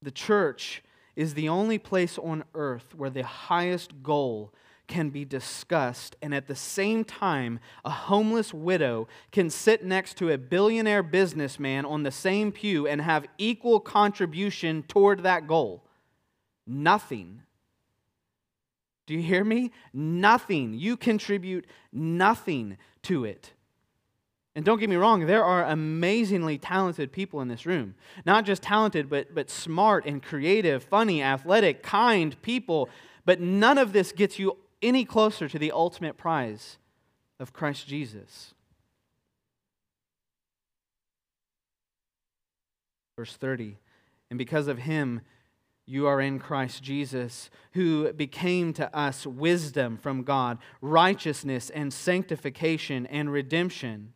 The 0.00 0.12
church 0.12 0.84
is 1.16 1.34
the 1.34 1.48
only 1.48 1.78
place 1.78 2.16
on 2.16 2.44
earth 2.54 2.94
where 2.94 3.10
the 3.10 3.24
highest 3.24 4.00
goal 4.00 4.54
can 4.86 5.10
be 5.10 5.24
discussed, 5.24 6.14
and 6.22 6.32
at 6.32 6.46
the 6.46 6.54
same 6.54 7.02
time, 7.02 7.58
a 7.84 7.90
homeless 7.90 8.54
widow 8.54 9.08
can 9.32 9.50
sit 9.50 9.84
next 9.84 10.16
to 10.18 10.30
a 10.30 10.38
billionaire 10.38 11.02
businessman 11.02 11.84
on 11.84 12.04
the 12.04 12.12
same 12.12 12.52
pew 12.52 12.86
and 12.86 13.00
have 13.00 13.26
equal 13.36 13.80
contribution 13.80 14.84
toward 14.84 15.24
that 15.24 15.48
goal. 15.48 15.82
Nothing. 16.68 17.42
Do 19.08 19.14
you 19.14 19.22
hear 19.22 19.42
me? 19.42 19.72
Nothing. 19.92 20.72
You 20.72 20.96
contribute 20.96 21.66
nothing 21.92 22.78
to 23.02 23.24
it. 23.24 23.54
And 24.60 24.64
don't 24.66 24.78
get 24.78 24.90
me 24.90 24.96
wrong, 24.96 25.24
there 25.24 25.42
are 25.42 25.64
amazingly 25.64 26.58
talented 26.58 27.12
people 27.12 27.40
in 27.40 27.48
this 27.48 27.64
room. 27.64 27.94
Not 28.26 28.44
just 28.44 28.62
talented, 28.62 29.08
but, 29.08 29.34
but 29.34 29.48
smart 29.48 30.04
and 30.04 30.22
creative, 30.22 30.84
funny, 30.84 31.22
athletic, 31.22 31.82
kind 31.82 32.36
people. 32.42 32.90
But 33.24 33.40
none 33.40 33.78
of 33.78 33.94
this 33.94 34.12
gets 34.12 34.38
you 34.38 34.58
any 34.82 35.06
closer 35.06 35.48
to 35.48 35.58
the 35.58 35.72
ultimate 35.72 36.18
prize 36.18 36.76
of 37.38 37.54
Christ 37.54 37.88
Jesus. 37.88 38.52
Verse 43.16 43.34
30 43.34 43.78
And 44.28 44.38
because 44.38 44.68
of 44.68 44.80
him, 44.80 45.22
you 45.86 46.06
are 46.06 46.20
in 46.20 46.38
Christ 46.38 46.82
Jesus, 46.82 47.48
who 47.72 48.12
became 48.12 48.74
to 48.74 48.94
us 48.94 49.26
wisdom 49.26 49.96
from 49.96 50.22
God, 50.22 50.58
righteousness 50.82 51.70
and 51.70 51.90
sanctification 51.90 53.06
and 53.06 53.32
redemption 53.32 54.12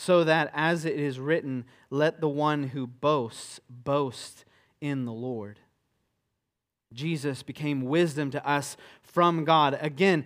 so 0.00 0.24
that, 0.24 0.50
as 0.54 0.86
it 0.86 0.98
is 0.98 1.20
written, 1.20 1.62
let 1.90 2.22
the 2.22 2.28
one 2.28 2.68
who 2.68 2.86
boasts 2.86 3.60
boast 3.68 4.46
in 4.80 5.04
the 5.04 5.12
Lord. 5.12 5.58
Jesus 6.94 7.42
became 7.42 7.82
wisdom 7.82 8.30
to 8.30 8.48
us 8.48 8.78
from 9.02 9.44
God. 9.44 9.78
Again, 9.82 10.24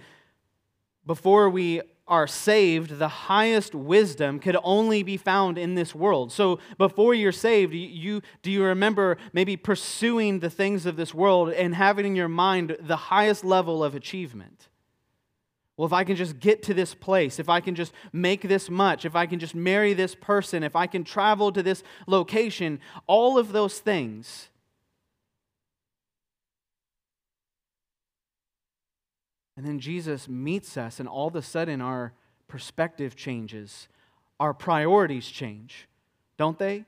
before 1.05 1.51
we 1.51 1.81
are 2.07 2.29
saved, 2.29 3.01
the 3.01 3.09
highest 3.09 3.75
wisdom 3.75 4.39
could 4.39 4.57
only 4.63 5.03
be 5.03 5.17
found 5.17 5.59
in 5.59 5.75
this 5.75 5.93
world. 5.93 6.31
So 6.31 6.61
before 6.79 7.13
you're 7.13 7.33
saved, 7.33 7.75
you, 7.75 8.23
do 8.43 8.53
you 8.53 8.63
remember 8.63 9.17
maybe 9.33 9.57
pursuing 9.57 10.39
the 10.39 10.51
things 10.51 10.87
of 10.87 10.95
this 10.95 11.13
world 11.13 11.51
and 11.51 11.75
having 11.75 12.07
in 12.07 12.15
your 12.15 12.29
mind 12.29 12.77
the 12.79 12.97
highest 12.97 13.45
level 13.45 13.83
of 13.83 13.97
achievement? 13.97 14.69
Well, 15.77 15.87
if 15.87 15.93
I 15.93 16.05
can 16.05 16.15
just 16.15 16.39
get 16.39 16.63
to 16.65 16.75
this 16.75 16.95
place, 16.95 17.41
if 17.41 17.49
I 17.49 17.61
can 17.61 17.75
just 17.75 17.93
make 18.13 18.43
this 18.43 18.71
much, 18.71 19.05
if 19.05 19.17
I 19.17 19.27
can 19.27 19.41
just 19.41 19.57
marry 19.57 19.93
this 19.93 20.15
person, 20.15 20.63
if 20.63 20.77
I 20.77 20.87
can 20.87 21.03
travel 21.03 21.51
to 21.51 21.63
this 21.65 21.83
location, 22.07 22.79
all 23.09 23.39
of 23.39 23.51
those 23.51 23.81
things. 23.81 24.51
And 29.57 29.67
then 29.67 29.81
Jesus 29.81 30.29
meets 30.29 30.77
us, 30.77 31.01
and 31.01 31.09
all 31.09 31.29
of 31.29 31.37
a 31.37 31.43
sudden 31.43 31.81
our 31.81 32.13
perspective 32.47 33.17
changes, 33.17 33.89
our 34.39 34.55
priorities 34.55 35.27
change, 35.27 35.89
don't 36.37 36.59
they? 36.59 36.85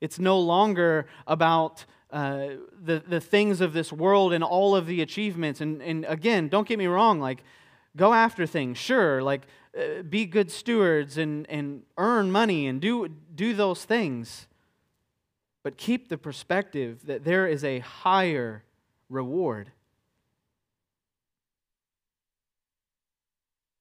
It's 0.00 0.18
no 0.20 0.38
longer 0.38 1.06
about 1.26 1.84
uh, 2.12 2.48
the, 2.80 3.02
the 3.06 3.20
things 3.20 3.60
of 3.60 3.72
this 3.72 3.92
world 3.92 4.32
and 4.32 4.42
all 4.42 4.74
of 4.74 4.86
the 4.86 5.02
achievements. 5.02 5.60
And, 5.60 5.82
and 5.82 6.04
again, 6.08 6.48
don't 6.48 6.66
get 6.66 6.78
me 6.78 6.86
wrong, 6.86 7.20
like, 7.20 7.42
go 7.96 8.12
after 8.12 8.46
things, 8.46 8.78
sure, 8.78 9.22
like 9.22 9.42
uh, 9.76 10.02
be 10.02 10.26
good 10.26 10.50
stewards 10.50 11.18
and, 11.18 11.48
and 11.48 11.82
earn 11.96 12.30
money 12.30 12.66
and 12.66 12.80
do, 12.80 13.08
do 13.34 13.54
those 13.54 13.84
things. 13.84 14.46
But 15.62 15.76
keep 15.76 16.08
the 16.08 16.18
perspective 16.18 17.06
that 17.06 17.24
there 17.24 17.46
is 17.46 17.64
a 17.64 17.80
higher 17.80 18.64
reward. 19.08 19.70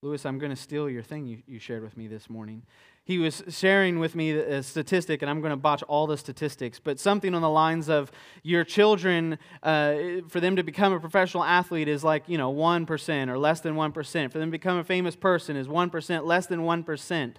Lewis, 0.01 0.25
I'm 0.25 0.39
going 0.39 0.51
to 0.51 0.55
steal 0.55 0.89
your 0.89 1.03
thing 1.03 1.25
you, 1.25 1.41
you 1.45 1.59
shared 1.59 1.83
with 1.83 1.97
me 1.97 2.07
this 2.07 2.29
morning 2.29 2.63
he 3.03 3.17
was 3.17 3.43
sharing 3.49 3.99
with 3.99 4.15
me 4.15 4.31
a 4.31 4.61
statistic, 4.61 5.21
and 5.21 5.29
I'm 5.29 5.41
going 5.41 5.51
to 5.51 5.57
botch 5.57 5.81
all 5.83 6.05
the 6.05 6.17
statistics, 6.17 6.79
but 6.79 6.99
something 6.99 7.33
on 7.33 7.41
the 7.41 7.49
lines 7.49 7.89
of 7.89 8.11
your 8.43 8.63
children, 8.63 9.39
uh, 9.63 9.95
for 10.27 10.39
them 10.39 10.55
to 10.55 10.63
become 10.63 10.93
a 10.93 10.99
professional 10.99 11.43
athlete 11.43 11.87
is 11.87 12.03
like, 12.03 12.23
you 12.27 12.37
know, 12.37 12.53
1% 12.53 13.29
or 13.29 13.37
less 13.37 13.61
than 13.61 13.75
1%. 13.75 14.31
For 14.31 14.37
them 14.37 14.49
to 14.49 14.51
become 14.51 14.77
a 14.77 14.83
famous 14.83 15.15
person 15.15 15.55
is 15.55 15.67
1%, 15.67 16.25
less 16.25 16.45
than 16.45 16.61
1%. 16.61 17.33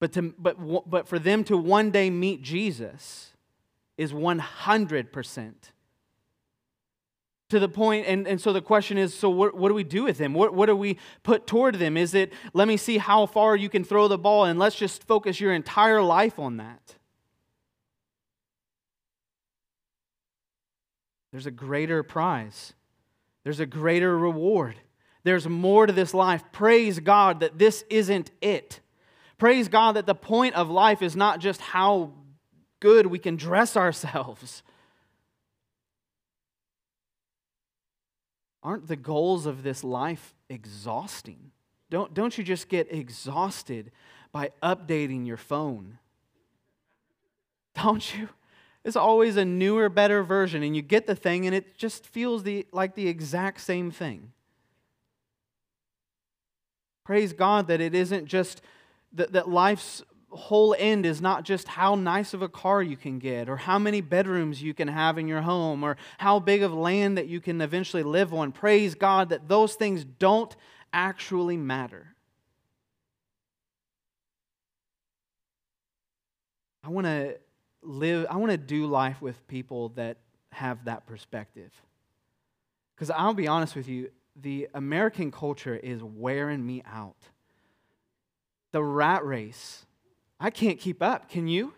But, 0.00 0.12
to, 0.12 0.34
but, 0.38 0.88
but 0.88 1.08
for 1.08 1.18
them 1.18 1.44
to 1.44 1.56
one 1.56 1.90
day 1.90 2.08
meet 2.08 2.42
Jesus 2.42 3.32
is 3.96 4.12
100% 4.12 5.54
to 7.48 7.58
the 7.58 7.68
point 7.68 8.06
and, 8.06 8.26
and 8.28 8.40
so 8.40 8.52
the 8.52 8.60
question 8.60 8.98
is 8.98 9.14
so 9.14 9.30
what, 9.30 9.56
what 9.56 9.68
do 9.68 9.74
we 9.74 9.84
do 9.84 10.04
with 10.04 10.18
them 10.18 10.34
what, 10.34 10.52
what 10.52 10.66
do 10.66 10.76
we 10.76 10.98
put 11.22 11.46
toward 11.46 11.76
them? 11.76 11.96
Is 11.96 12.14
it 12.14 12.32
let 12.52 12.68
me 12.68 12.76
see 12.76 12.98
how 12.98 13.26
far 13.26 13.56
you 13.56 13.68
can 13.68 13.84
throw 13.84 14.08
the 14.08 14.18
ball 14.18 14.44
and 14.44 14.58
let's 14.58 14.76
just 14.76 15.04
focus 15.04 15.40
your 15.40 15.52
entire 15.52 16.02
life 16.02 16.38
on 16.38 16.58
that? 16.58 16.96
There's 21.32 21.46
a 21.46 21.50
greater 21.50 22.02
prize. 22.02 22.72
There's 23.44 23.60
a 23.60 23.66
greater 23.66 24.16
reward. 24.16 24.76
There's 25.24 25.48
more 25.48 25.86
to 25.86 25.92
this 25.92 26.14
life. 26.14 26.42
Praise 26.52 27.00
god 27.00 27.40
that 27.40 27.58
this 27.58 27.84
isn't 27.90 28.30
it. 28.40 28.80
Praise 29.38 29.68
god 29.68 29.96
that 29.96 30.06
the 30.06 30.14
point 30.14 30.54
of 30.54 30.68
life 30.68 31.00
is 31.00 31.16
not 31.16 31.38
just 31.38 31.60
how 31.60 32.12
good 32.80 33.06
we 33.06 33.18
can 33.18 33.36
dress 33.36 33.76
ourselves 33.76 34.62
aren't 38.62 38.88
the 38.88 38.96
goals 38.96 39.46
of 39.46 39.62
this 39.62 39.84
life 39.84 40.34
exhausting? 40.48 41.50
Don't, 41.90 42.12
don't 42.12 42.36
you 42.36 42.44
just 42.44 42.68
get 42.68 42.92
exhausted 42.92 43.90
by 44.32 44.50
updating 44.62 45.26
your 45.26 45.36
phone? 45.36 45.98
Don't 47.74 48.16
you? 48.16 48.28
It's 48.84 48.96
always 48.96 49.36
a 49.36 49.44
newer, 49.44 49.88
better 49.88 50.22
version, 50.22 50.62
and 50.62 50.74
you 50.74 50.82
get 50.82 51.06
the 51.06 51.14
thing, 51.14 51.46
and 51.46 51.54
it 51.54 51.76
just 51.76 52.06
feels 52.06 52.42
the, 52.42 52.66
like 52.72 52.94
the 52.94 53.08
exact 53.08 53.60
same 53.60 53.90
thing. 53.90 54.32
Praise 57.04 57.32
God 57.32 57.68
that 57.68 57.80
it 57.80 57.94
isn't 57.94 58.26
just 58.26 58.60
that, 59.12 59.32
that 59.32 59.48
life's 59.48 60.02
whole 60.30 60.74
end 60.78 61.06
is 61.06 61.20
not 61.20 61.44
just 61.44 61.68
how 61.68 61.94
nice 61.94 62.34
of 62.34 62.42
a 62.42 62.48
car 62.48 62.82
you 62.82 62.96
can 62.96 63.18
get 63.18 63.48
or 63.48 63.56
how 63.56 63.78
many 63.78 64.00
bedrooms 64.00 64.62
you 64.62 64.74
can 64.74 64.88
have 64.88 65.18
in 65.18 65.26
your 65.26 65.40
home 65.40 65.82
or 65.82 65.96
how 66.18 66.38
big 66.38 66.62
of 66.62 66.72
land 66.72 67.16
that 67.16 67.26
you 67.26 67.40
can 67.40 67.60
eventually 67.60 68.02
live 68.02 68.34
on. 68.34 68.52
Praise 68.52 68.94
God 68.94 69.30
that 69.30 69.48
those 69.48 69.74
things 69.74 70.04
don't 70.04 70.54
actually 70.92 71.56
matter. 71.56 72.14
I 76.84 76.90
want 76.90 77.06
to 77.06 77.38
live, 77.82 78.26
I 78.30 78.36
want 78.36 78.50
to 78.50 78.58
do 78.58 78.86
life 78.86 79.20
with 79.20 79.46
people 79.48 79.90
that 79.90 80.18
have 80.52 80.84
that 80.84 81.06
perspective. 81.06 81.70
Because 82.94 83.10
I'll 83.10 83.34
be 83.34 83.48
honest 83.48 83.76
with 83.76 83.88
you, 83.88 84.10
the 84.36 84.68
American 84.74 85.30
culture 85.30 85.76
is 85.76 86.02
wearing 86.02 86.64
me 86.64 86.82
out. 86.86 87.16
The 88.72 88.82
rat 88.82 89.24
race 89.24 89.86
I 90.40 90.50
can't 90.50 90.78
keep 90.78 91.02
up. 91.02 91.28
Can 91.28 91.48
you? 91.48 91.74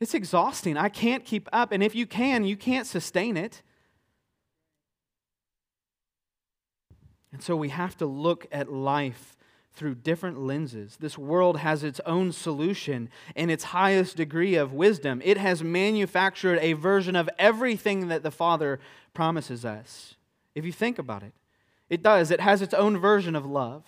It's 0.00 0.14
exhausting. 0.14 0.76
I 0.76 0.88
can't 0.88 1.24
keep 1.24 1.48
up. 1.52 1.72
And 1.72 1.82
if 1.82 1.94
you 1.94 2.06
can, 2.06 2.44
you 2.44 2.56
can't 2.56 2.86
sustain 2.86 3.36
it. 3.36 3.62
And 7.32 7.42
so 7.42 7.56
we 7.56 7.68
have 7.68 7.96
to 7.98 8.06
look 8.06 8.46
at 8.50 8.72
life 8.72 9.36
through 9.72 9.94
different 9.94 10.40
lenses. 10.40 10.96
This 10.98 11.16
world 11.16 11.58
has 11.58 11.84
its 11.84 12.00
own 12.04 12.32
solution 12.32 13.08
and 13.36 13.50
its 13.50 13.64
highest 13.64 14.16
degree 14.16 14.56
of 14.56 14.72
wisdom. 14.72 15.22
It 15.24 15.36
has 15.36 15.62
manufactured 15.62 16.58
a 16.60 16.72
version 16.72 17.14
of 17.14 17.30
everything 17.38 18.08
that 18.08 18.24
the 18.24 18.32
Father 18.32 18.80
promises 19.14 19.64
us. 19.64 20.16
If 20.54 20.64
you 20.64 20.72
think 20.72 20.98
about 20.98 21.22
it, 21.22 21.32
it 21.88 22.02
does. 22.02 22.32
It 22.32 22.40
has 22.40 22.60
its 22.60 22.74
own 22.74 22.98
version 22.98 23.36
of 23.36 23.46
love. 23.46 23.84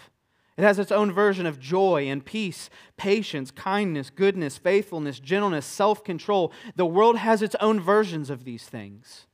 It 0.60 0.64
has 0.64 0.78
its 0.78 0.92
own 0.92 1.10
version 1.10 1.46
of 1.46 1.58
joy 1.58 2.08
and 2.08 2.24
peace, 2.24 2.68
patience, 2.96 3.50
kindness, 3.50 4.10
goodness, 4.10 4.58
faithfulness, 4.58 5.18
gentleness, 5.18 5.64
self 5.64 6.04
control. 6.04 6.52
The 6.76 6.84
world 6.84 7.16
has 7.16 7.40
its 7.40 7.56
own 7.60 7.80
versions 7.80 8.28
of 8.28 8.44
these 8.44 8.64
things. 8.64 9.26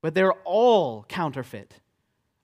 But 0.00 0.14
they're 0.14 0.34
all 0.44 1.04
counterfeit 1.08 1.80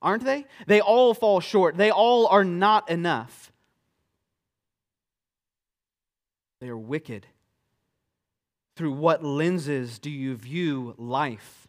aren't 0.00 0.24
they? 0.24 0.46
They 0.66 0.80
all 0.80 1.14
fall 1.14 1.40
short. 1.40 1.76
They 1.76 1.90
all 1.90 2.26
are 2.26 2.44
not 2.44 2.88
enough. 2.90 3.52
They 6.60 6.68
are 6.68 6.78
wicked. 6.78 7.26
Through 8.76 8.92
what 8.92 9.24
lenses 9.24 9.98
do 9.98 10.10
you 10.10 10.36
view 10.36 10.94
life? 10.98 11.67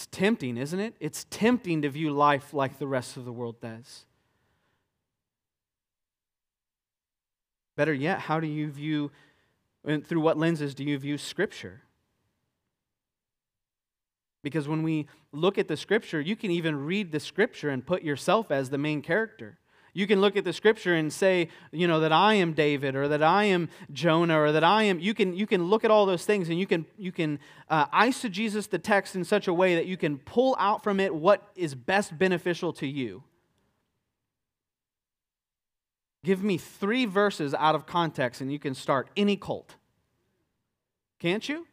It's 0.00 0.06
tempting, 0.06 0.56
isn't 0.56 0.80
it? 0.80 0.94
It's 0.98 1.26
tempting 1.28 1.82
to 1.82 1.90
view 1.90 2.10
life 2.10 2.54
like 2.54 2.78
the 2.78 2.86
rest 2.86 3.18
of 3.18 3.26
the 3.26 3.32
world 3.34 3.60
does. 3.60 4.06
Better 7.76 7.92
yet, 7.92 8.20
how 8.20 8.40
do 8.40 8.46
you 8.46 8.70
view, 8.70 9.10
and 9.84 10.02
through 10.06 10.22
what 10.22 10.38
lenses 10.38 10.74
do 10.74 10.84
you 10.84 10.98
view 10.98 11.18
Scripture? 11.18 11.82
Because 14.42 14.66
when 14.66 14.82
we 14.82 15.06
look 15.32 15.58
at 15.58 15.68
the 15.68 15.76
scripture, 15.76 16.18
you 16.18 16.34
can 16.34 16.50
even 16.50 16.86
read 16.86 17.12
the 17.12 17.20
scripture 17.20 17.68
and 17.68 17.84
put 17.84 18.02
yourself 18.02 18.50
as 18.50 18.70
the 18.70 18.78
main 18.78 19.02
character. 19.02 19.58
You 19.92 20.06
can 20.06 20.20
look 20.20 20.36
at 20.36 20.44
the 20.44 20.52
scripture 20.52 20.94
and 20.94 21.12
say, 21.12 21.48
you 21.72 21.88
know, 21.88 22.00
that 22.00 22.12
I 22.12 22.34
am 22.34 22.52
David 22.52 22.94
or 22.94 23.08
that 23.08 23.22
I 23.22 23.44
am 23.44 23.68
Jonah 23.92 24.40
or 24.40 24.52
that 24.52 24.64
I 24.64 24.84
am. 24.84 25.00
You 25.00 25.14
can, 25.14 25.34
you 25.34 25.46
can 25.46 25.64
look 25.64 25.84
at 25.84 25.90
all 25.90 26.06
those 26.06 26.24
things 26.24 26.48
and 26.48 26.58
you 26.58 26.66
can, 26.66 26.86
you 26.96 27.12
can 27.12 27.38
uh, 27.68 27.86
eisegesis 27.86 28.68
the 28.68 28.78
text 28.78 29.16
in 29.16 29.24
such 29.24 29.48
a 29.48 29.54
way 29.54 29.74
that 29.74 29.86
you 29.86 29.96
can 29.96 30.18
pull 30.18 30.56
out 30.58 30.82
from 30.82 31.00
it 31.00 31.14
what 31.14 31.50
is 31.56 31.74
best 31.74 32.16
beneficial 32.16 32.72
to 32.74 32.86
you. 32.86 33.24
Give 36.22 36.42
me 36.42 36.58
three 36.58 37.06
verses 37.06 37.54
out 37.54 37.74
of 37.74 37.86
context 37.86 38.40
and 38.40 38.52
you 38.52 38.58
can 38.58 38.74
start 38.74 39.08
any 39.16 39.36
cult. 39.36 39.76
Can't 41.18 41.48
you? 41.48 41.66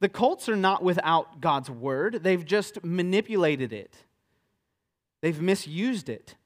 The 0.00 0.08
cults 0.08 0.48
are 0.48 0.56
not 0.56 0.82
without 0.82 1.40
God's 1.40 1.70
word, 1.70 2.22
they've 2.22 2.44
just 2.44 2.84
manipulated 2.84 3.72
it, 3.72 4.04
they've 5.22 5.40
misused 5.40 6.08
it. 6.08 6.36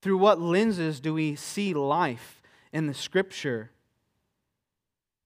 Through 0.00 0.18
what 0.18 0.40
lenses 0.40 1.00
do 1.00 1.14
we 1.14 1.34
see 1.34 1.74
life 1.74 2.40
in 2.72 2.86
the 2.86 2.94
scripture? 2.94 3.70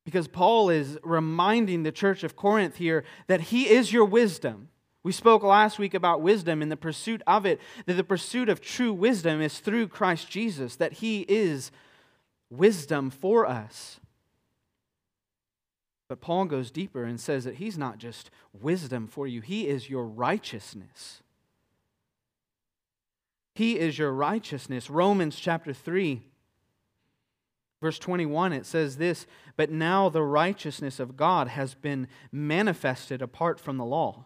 Because 0.05 0.29
Paul 0.29 0.71
is 0.71 0.99
reminding 1.03 1.83
the 1.83 1.93
church 1.93 2.25
of 2.25 2.37
Corinth 2.37 2.77
here 2.77 3.05
that 3.27 3.41
he 3.41 3.69
is 3.69 3.93
your 3.93 4.05
wisdom. 4.05 4.69
We 5.05 5.13
spoke 5.13 5.43
last 5.43 5.79
week 5.79 5.95
about 5.95 6.23
wisdom 6.23 6.63
and 6.63 6.71
the 6.71 6.77
pursuit 6.77 7.23
of 7.27 7.45
it, 7.45 7.61
that 7.87 7.95
the 7.95 8.05
pursuit 8.05 8.49
of 8.49 8.61
true 8.61 8.93
wisdom 8.93 9.41
is 9.41 9.59
through 9.59 9.89
Christ 9.89 10.31
Jesus, 10.31 10.77
that 10.77 10.95
he 10.95 11.27
is 11.29 11.71
wisdom 12.51 13.11
for 13.11 13.47
us. 13.47 13.99
But 16.09 16.21
Paul 16.21 16.45
goes 16.45 16.71
deeper 16.71 17.05
and 17.05 17.19
says 17.19 17.45
that 17.45 17.55
he's 17.55 17.79
not 17.79 17.99
just 17.99 18.31
wisdom 18.53 19.07
for 19.07 19.27
you, 19.27 19.41
he 19.41 19.67
is 19.67 19.89
your 19.89 20.05
righteousness. 20.05 21.22
He 23.55 23.79
is 23.79 23.99
your 23.99 24.12
righteousness. 24.12 24.88
Romans 24.88 25.37
chapter 25.37 25.73
3, 25.75 26.23
verse 27.81 27.99
21, 27.99 28.53
it 28.53 28.65
says 28.65 28.97
this 28.97 29.27
But 29.57 29.71
now 29.71 30.09
the 30.09 30.23
righteousness 30.23 30.99
of 30.99 31.17
God 31.17 31.49
has 31.49 31.75
been 31.75 32.09
manifested 32.31 33.21
apart 33.21 33.61
from 33.61 33.77
the 33.77 33.85
law. 33.85 34.25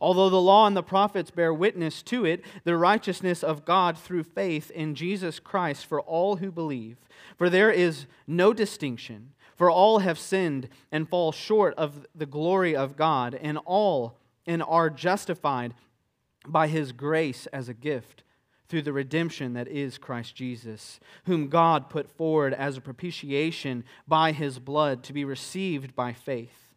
Although 0.00 0.30
the 0.30 0.40
law 0.40 0.66
and 0.66 0.76
the 0.76 0.82
prophets 0.82 1.30
bear 1.30 1.52
witness 1.52 2.02
to 2.04 2.24
it, 2.24 2.42
the 2.64 2.76
righteousness 2.76 3.42
of 3.42 3.66
God 3.66 3.98
through 3.98 4.22
faith 4.22 4.70
in 4.70 4.94
Jesus 4.94 5.38
Christ 5.38 5.84
for 5.84 6.00
all 6.00 6.36
who 6.36 6.50
believe. 6.50 6.96
For 7.36 7.50
there 7.50 7.70
is 7.70 8.06
no 8.26 8.54
distinction. 8.54 9.32
For 9.56 9.70
all 9.70 9.98
have 9.98 10.18
sinned 10.18 10.70
and 10.90 11.06
fall 11.06 11.32
short 11.32 11.74
of 11.74 12.06
the 12.14 12.24
glory 12.24 12.74
of 12.74 12.96
God, 12.96 13.34
and 13.34 13.58
all 13.66 14.16
and 14.46 14.62
are 14.62 14.88
justified 14.88 15.74
by 16.46 16.66
his 16.66 16.92
grace 16.92 17.46
as 17.48 17.68
a 17.68 17.74
gift 17.74 18.22
through 18.70 18.82
the 18.82 18.92
redemption 18.92 19.52
that 19.54 19.66
is 19.66 19.98
Christ 19.98 20.36
Jesus, 20.36 21.00
whom 21.24 21.48
God 21.48 21.90
put 21.90 22.08
forward 22.08 22.54
as 22.54 22.76
a 22.76 22.80
propitiation 22.80 23.84
by 24.06 24.30
his 24.30 24.60
blood 24.60 25.02
to 25.02 25.12
be 25.12 25.24
received 25.24 25.96
by 25.96 26.12
faith. 26.12 26.68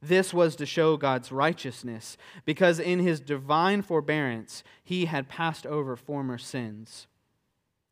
This 0.00 0.32
was 0.32 0.54
to 0.56 0.64
show 0.64 0.96
God's 0.96 1.32
righteousness, 1.32 2.16
because 2.46 2.78
in 2.78 3.00
his 3.00 3.20
divine 3.20 3.82
forbearance 3.82 4.62
he 4.82 5.06
had 5.06 5.28
passed 5.28 5.66
over 5.66 5.96
former 5.96 6.38
sins. 6.38 7.08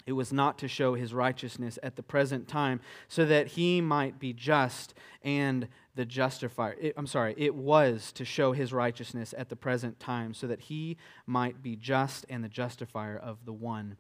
It 0.09 0.12
was 0.12 0.33
not 0.33 0.57
to 0.61 0.68
show 0.68 0.94
his 0.94 1.12
righteousness 1.12 1.79
at 1.83 1.97
the 1.97 2.03
present 2.03 2.49
time, 2.49 2.81
so 3.09 3.27
that 3.27 3.49
he 3.49 3.83
might 3.83 4.18
be 4.18 4.33
just 4.33 4.94
and 5.23 5.68
the 5.97 6.07
justifier. 6.07 6.75
It, 6.81 6.94
I'm 6.97 7.07
sorry, 7.07 7.35
it 7.37 7.55
was 7.55 8.11
to 8.12 8.25
show 8.25 8.53
his 8.53 8.73
righteousness 8.73 9.35
at 9.37 9.51
the 9.51 9.55
present 9.55 10.01
time, 10.01 10.33
so 10.33 10.47
that 10.47 10.62
he 10.62 10.97
might 11.27 11.62
be 11.62 11.77
just 11.77 12.25
and 12.31 12.42
the 12.42 12.49
justifier 12.49 13.18
of 13.18 13.44
the 13.44 13.53
one 13.53 13.99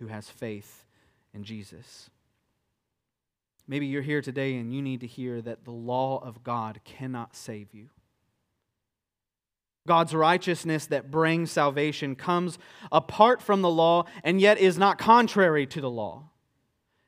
who 0.00 0.08
has 0.08 0.28
faith 0.28 0.84
in 1.32 1.44
Jesus. 1.44 2.10
Maybe 3.66 3.86
you're 3.86 4.02
here 4.02 4.20
today 4.20 4.56
and 4.56 4.74
you 4.74 4.82
need 4.82 5.00
to 5.00 5.06
hear 5.06 5.40
that 5.40 5.64
the 5.64 5.70
law 5.70 6.22
of 6.22 6.44
God 6.44 6.80
cannot 6.84 7.34
save 7.34 7.72
you. 7.72 7.88
God's 9.88 10.14
righteousness 10.14 10.86
that 10.86 11.10
brings 11.10 11.50
salvation 11.50 12.14
comes 12.14 12.58
apart 12.92 13.42
from 13.42 13.62
the 13.62 13.70
law 13.70 14.04
and 14.22 14.40
yet 14.40 14.58
is 14.58 14.78
not 14.78 14.98
contrary 14.98 15.66
to 15.66 15.80
the 15.80 15.90
law. 15.90 16.28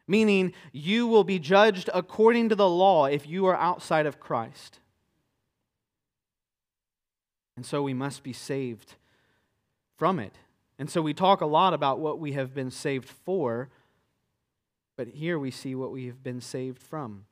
Meaning, 0.09 0.55
you 0.73 1.07
will 1.07 1.23
be 1.23 1.39
judged 1.39 1.89
according 1.95 2.49
to 2.49 2.57
the 2.57 2.69
law 2.69 3.07
if 3.07 3.29
you 3.29 3.47
are 3.47 3.55
outside 3.55 4.07
of 4.07 4.19
Christ. 4.19 4.81
And 7.55 7.65
so 7.65 7.83
we 7.83 7.95
must 7.95 8.23
be 8.25 8.33
saved 8.33 8.95
from 9.97 10.19
it. 10.19 10.35
And 10.79 10.91
so 10.91 11.03
we 11.03 11.13
talk 11.13 11.43
a 11.43 11.47
lot 11.47 11.75
about 11.75 12.01
what 12.01 12.19
we 12.19 12.33
have 12.33 12.55
been 12.55 12.71
saved 12.71 13.09
for, 13.09 13.69
but 14.97 15.09
here 15.09 15.39
we 15.39 15.51
see 15.51 15.75
what 15.75 15.93
we 15.93 16.07
have 16.07 16.23
been 16.23 16.41
saved 16.41 16.83
from. 16.83 17.27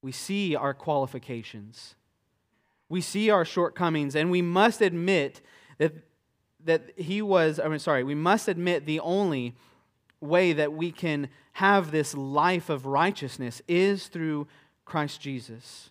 We 0.00 0.10
see 0.10 0.56
our 0.56 0.72
qualifications 0.72 1.96
we 2.88 3.00
see 3.00 3.30
our 3.30 3.44
shortcomings, 3.44 4.16
and 4.16 4.30
we 4.30 4.42
must 4.42 4.80
admit 4.80 5.40
that, 5.78 5.92
that 6.64 6.90
he 6.96 7.20
was, 7.22 7.60
I 7.60 7.68
mean, 7.68 7.78
sorry, 7.78 8.04
we 8.04 8.14
must 8.14 8.48
admit 8.48 8.86
the 8.86 9.00
only 9.00 9.54
way 10.20 10.52
that 10.52 10.72
we 10.72 10.90
can 10.90 11.28
have 11.52 11.90
this 11.90 12.14
life 12.14 12.70
of 12.70 12.86
righteousness 12.86 13.62
is 13.68 14.08
through 14.08 14.46
Christ 14.84 15.20
Jesus. 15.20 15.90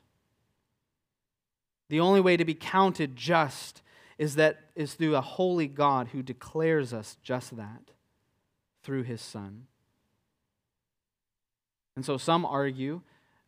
The 1.89 1.99
only 1.99 2.19
way 2.19 2.35
to 2.35 2.45
be 2.45 2.53
counted 2.53 3.15
just 3.15 3.81
is 4.17 4.35
that 4.35 4.61
is 4.75 4.95
through 4.95 5.15
a 5.15 5.21
holy 5.21 5.67
God 5.67 6.09
who 6.09 6.23
declares 6.23 6.93
us 6.93 7.17
just 7.21 7.55
that 7.55 7.91
through 8.83 9.03
his 9.03 9.21
son. 9.21 9.67
And 11.95 12.05
so 12.05 12.17
some 12.17 12.45
argue 12.45 13.01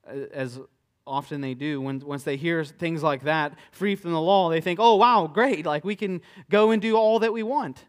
uh, 0.08 0.26
as 0.34 0.60
often 1.06 1.42
they 1.42 1.54
do 1.54 1.82
when 1.82 2.00
once 2.00 2.24
they 2.24 2.38
hear 2.38 2.64
things 2.64 3.02
like 3.02 3.24
that 3.24 3.58
free 3.72 3.96
from 3.96 4.12
the 4.12 4.22
law 4.22 4.50
they 4.50 4.62
think 4.62 4.80
oh 4.80 4.96
wow 4.96 5.28
great 5.28 5.66
like 5.66 5.84
we 5.84 5.96
can 5.96 6.22
go 6.50 6.72
and 6.72 6.82
do 6.82 6.96
all 6.96 7.20
that 7.20 7.34
we 7.34 7.44
want. 7.44 7.86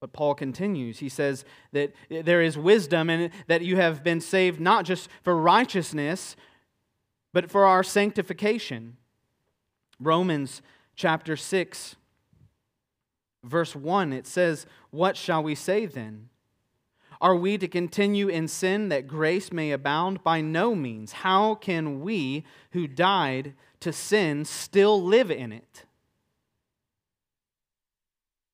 But 0.00 0.12
paul 0.12 0.34
continues. 0.34 0.98
He 0.98 1.08
says 1.08 1.44
that 1.72 1.94
there 2.10 2.42
is 2.42 2.58
wisdom 2.58 3.08
and 3.08 3.30
that 3.46 3.62
you 3.62 3.76
have 3.76 4.04
been 4.04 4.20
saved 4.20 4.60
not 4.60 4.84
just 4.84 5.08
for 5.22 5.36
righteousness 5.36 6.36
but 7.32 7.50
for 7.50 7.66
our 7.66 7.82
sanctification. 7.82 8.96
Romans 9.98 10.62
chapter 10.96 11.36
6 11.36 11.96
verse 13.42 13.76
1 13.76 14.12
it 14.12 14.26
says 14.26 14.66
what 14.90 15.16
shall 15.16 15.42
we 15.42 15.54
say 15.54 15.86
then 15.86 16.28
are 17.24 17.34
we 17.34 17.56
to 17.56 17.66
continue 17.66 18.28
in 18.28 18.48
sin 18.48 18.90
that 18.90 19.08
grace 19.08 19.50
may 19.50 19.70
abound? 19.70 20.22
By 20.22 20.42
no 20.42 20.74
means. 20.74 21.12
How 21.12 21.54
can 21.54 22.02
we 22.02 22.44
who 22.72 22.86
died 22.86 23.54
to 23.80 23.94
sin 23.94 24.44
still 24.44 25.02
live 25.02 25.30
in 25.30 25.50
it? 25.50 25.86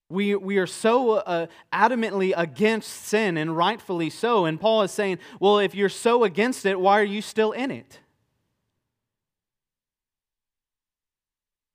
We, 0.08 0.36
we 0.36 0.58
are 0.58 0.68
so 0.68 1.14
uh, 1.14 1.46
adamantly 1.72 2.32
against 2.36 2.90
sin, 2.90 3.36
and 3.36 3.56
rightfully 3.56 4.08
so. 4.08 4.44
And 4.44 4.60
Paul 4.60 4.82
is 4.82 4.92
saying, 4.92 5.18
well, 5.40 5.58
if 5.58 5.74
you're 5.74 5.88
so 5.88 6.22
against 6.22 6.64
it, 6.64 6.78
why 6.78 7.00
are 7.00 7.04
you 7.04 7.22
still 7.22 7.50
in 7.50 7.72
it? 7.72 7.98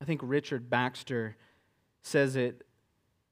I 0.00 0.06
think 0.06 0.22
Richard 0.24 0.70
Baxter 0.70 1.36
says 2.02 2.36
it 2.36 2.62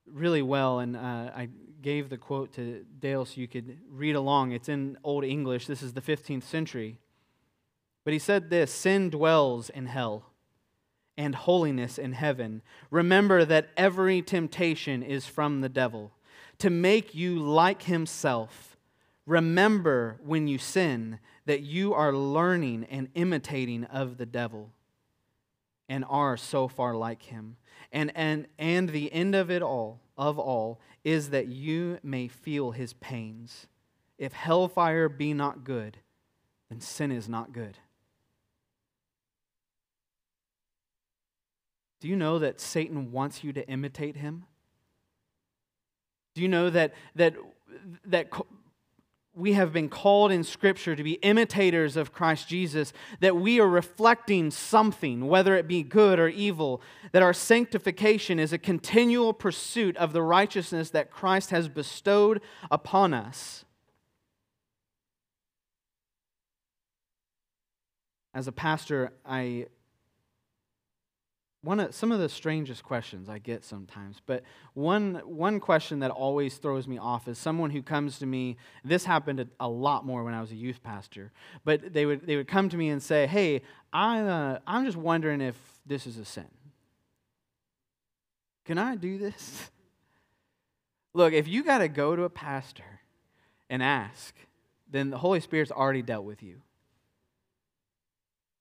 really 0.07 0.43
well, 0.43 0.81
and 0.81 0.97
uh, 0.97 1.01
I 1.35 1.49
gave 1.85 2.09
the 2.09 2.17
quote 2.17 2.51
to 2.55 2.83
Dale 2.99 3.27
so 3.27 3.39
you 3.39 3.47
could 3.47 3.77
read 3.91 4.17
along. 4.17 4.53
It's 4.53 4.71
in 4.71 4.97
Old 5.05 5.23
English. 5.23 5.67
This 5.67 5.83
is 5.83 5.93
the 5.93 6.01
15th 6.01 6.43
century. 6.43 6.99
But 8.05 8.15
he 8.15 8.19
said 8.19 8.49
this 8.49 8.73
Sin 8.73 9.11
dwells 9.11 9.69
in 9.69 9.87
hell 9.87 10.31
and 11.19 11.35
holiness 11.35 11.99
in 11.99 12.13
heaven. 12.13 12.63
Remember 12.91 13.45
that 13.45 13.69
every 13.77 14.23
temptation 14.23 15.03
is 15.03 15.27
from 15.27 15.61
the 15.61 15.69
devil 15.69 16.13
to 16.59 16.71
make 16.71 17.15
you 17.15 17.39
like 17.39 17.83
himself. 17.83 18.79
Remember 19.27 20.19
when 20.25 20.49
you 20.49 20.57
sin 20.57 21.19
that 21.45 21.61
you 21.61 21.93
are 21.93 22.15
learning 22.15 22.87
and 22.91 23.09
imitating 23.15 23.85
of 23.85 24.17
the 24.17 24.27
devil 24.27 24.73
and 25.89 26.03
are 26.09 26.39
so 26.39 26.67
far 26.67 26.95
like 26.95 27.25
him. 27.25 27.57
And, 27.93 28.11
and, 28.15 28.47
and 28.59 28.89
the 28.89 29.13
end 29.13 29.35
of 29.35 29.51
it 29.51 29.61
all, 29.61 30.01
of 30.17 30.39
all, 30.39 30.81
is 31.03 31.31
that 31.31 31.49
you 31.49 31.99
may 32.03 32.29
feel 32.29 32.71
his 32.71 32.93
pains. 32.95 33.67
If 34.19 34.33
hellfire 34.33 35.09
be 35.09 35.35
not 35.35 35.65
good, 35.65 35.99
then 36.71 36.81
sin 36.81 37.11
is 37.11 37.29
not 37.29 37.53
good. 37.53 37.79
Do 42.01 42.09
you 42.09 42.17
know 42.17 42.39
that 42.39 42.61
Satan 42.61 43.13
wants 43.13 43.43
you 43.43 43.53
to 43.55 43.67
imitate 43.69 44.17
him? 44.17 44.45
Do 46.35 46.43
you 46.43 46.49
know 46.49 46.69
that, 46.71 46.93
that, 47.15 47.35
that 48.05 48.31
we 49.37 49.55
have 49.55 49.73
been 49.73 49.89
called 49.89 50.31
in 50.31 50.45
Scripture 50.45 50.95
to 50.95 51.03
be 51.03 51.15
imitators 51.15 51.97
of 51.97 52.13
Christ 52.13 52.49
Jesus, 52.49 52.93
that 53.21 53.37
we 53.37 53.59
are 53.61 53.69
reflecting 53.69 54.51
something, 54.51 55.27
whether 55.27 55.57
it 55.57 55.67
be 55.67 55.83
good 55.83 56.19
or 56.19 56.29
evil, 56.29 56.81
that 57.13 57.23
our 57.23 57.33
sanctification 57.33 58.39
is 58.39 58.53
a 58.53 58.59
continual 58.59 59.33
pursuit 59.33 59.97
of 59.97 60.13
the 60.13 60.23
righteousness 60.23 60.91
that 60.91 61.11
Christ 61.11 61.51
has 61.51 61.69
bestowed 61.69 62.41
upon 62.71 63.13
us? 63.13 63.65
As 68.33 68.47
a 68.49 68.53
pastor, 68.53 69.13
I 69.25 69.67
one 71.65 71.81
of, 71.81 71.95
some 71.95 72.13
of 72.13 72.19
the 72.19 72.29
strangest 72.29 72.85
questions 72.85 73.29
I 73.29 73.39
get 73.39 73.65
sometimes, 73.65 74.21
but 74.25 74.43
one, 74.75 75.23
one 75.25 75.61
question 75.61 76.01
that 76.01 76.11
always 76.11 76.57
throws 76.57 76.87
me 76.87 76.99
off 76.99 77.27
is 77.27 77.39
someone 77.39 77.71
who 77.71 77.83
comes 77.83 78.19
to 78.19 78.27
me. 78.27 78.57
This 78.85 79.05
happened 79.05 79.49
a, 79.59 79.69
lot 79.69 80.05
more 80.05 80.23
when 80.25 80.35
I 80.35 80.41
was 80.41 80.53
a 80.53 80.57
youth 80.57 80.83
pastor, 80.83 81.33
but 81.65 81.93
they 81.93 82.07
would, 82.07 82.27
they 82.27 82.37
would 82.37 82.49
come 82.49 82.69
to 82.69 82.77
me 82.77 82.91
and 82.91 83.03
say, 83.03 83.27
Hey, 83.27 83.63
I, 83.93 84.21
uh, 84.21 84.59
I'm 84.67 84.85
just 84.85 84.97
wondering 84.97 85.41
if 85.41 85.57
this 85.87 86.07
is 86.07 86.19
a 86.19 86.25
sin. 86.25 86.49
Can 88.65 88.79
I 88.79 88.95
do 88.95 89.19
this? 89.19 89.71
Look, 91.15 91.33
if 91.33 91.49
you 91.49 91.65
got 91.65 91.79
to 91.79 91.89
go 91.89 92.15
to 92.15 92.25
a 92.25 92.31
pastor 92.31 93.01
and 93.71 93.83
ask, 93.83 94.35
then 94.91 95.11
the 95.11 95.19
Holy 95.19 95.41
Spirit's 95.41 95.71
already 95.71 96.03
dealt 96.03 96.25
with 96.25 96.43
you. 96.43 96.61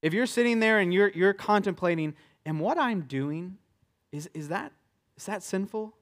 If 0.02 0.14
you're 0.14 0.26
sitting 0.26 0.60
there 0.60 0.80
and 0.80 0.94
you're, 0.94 1.10
you're 1.10 1.34
contemplating, 1.34 2.14
and 2.46 2.60
what 2.60 2.78
I'm 2.78 3.02
doing, 3.02 3.58
is, 4.12 4.30
is, 4.34 4.50
that, 4.50 4.72
is 5.18 5.26
that 5.26 5.44
sinful? 5.44 5.94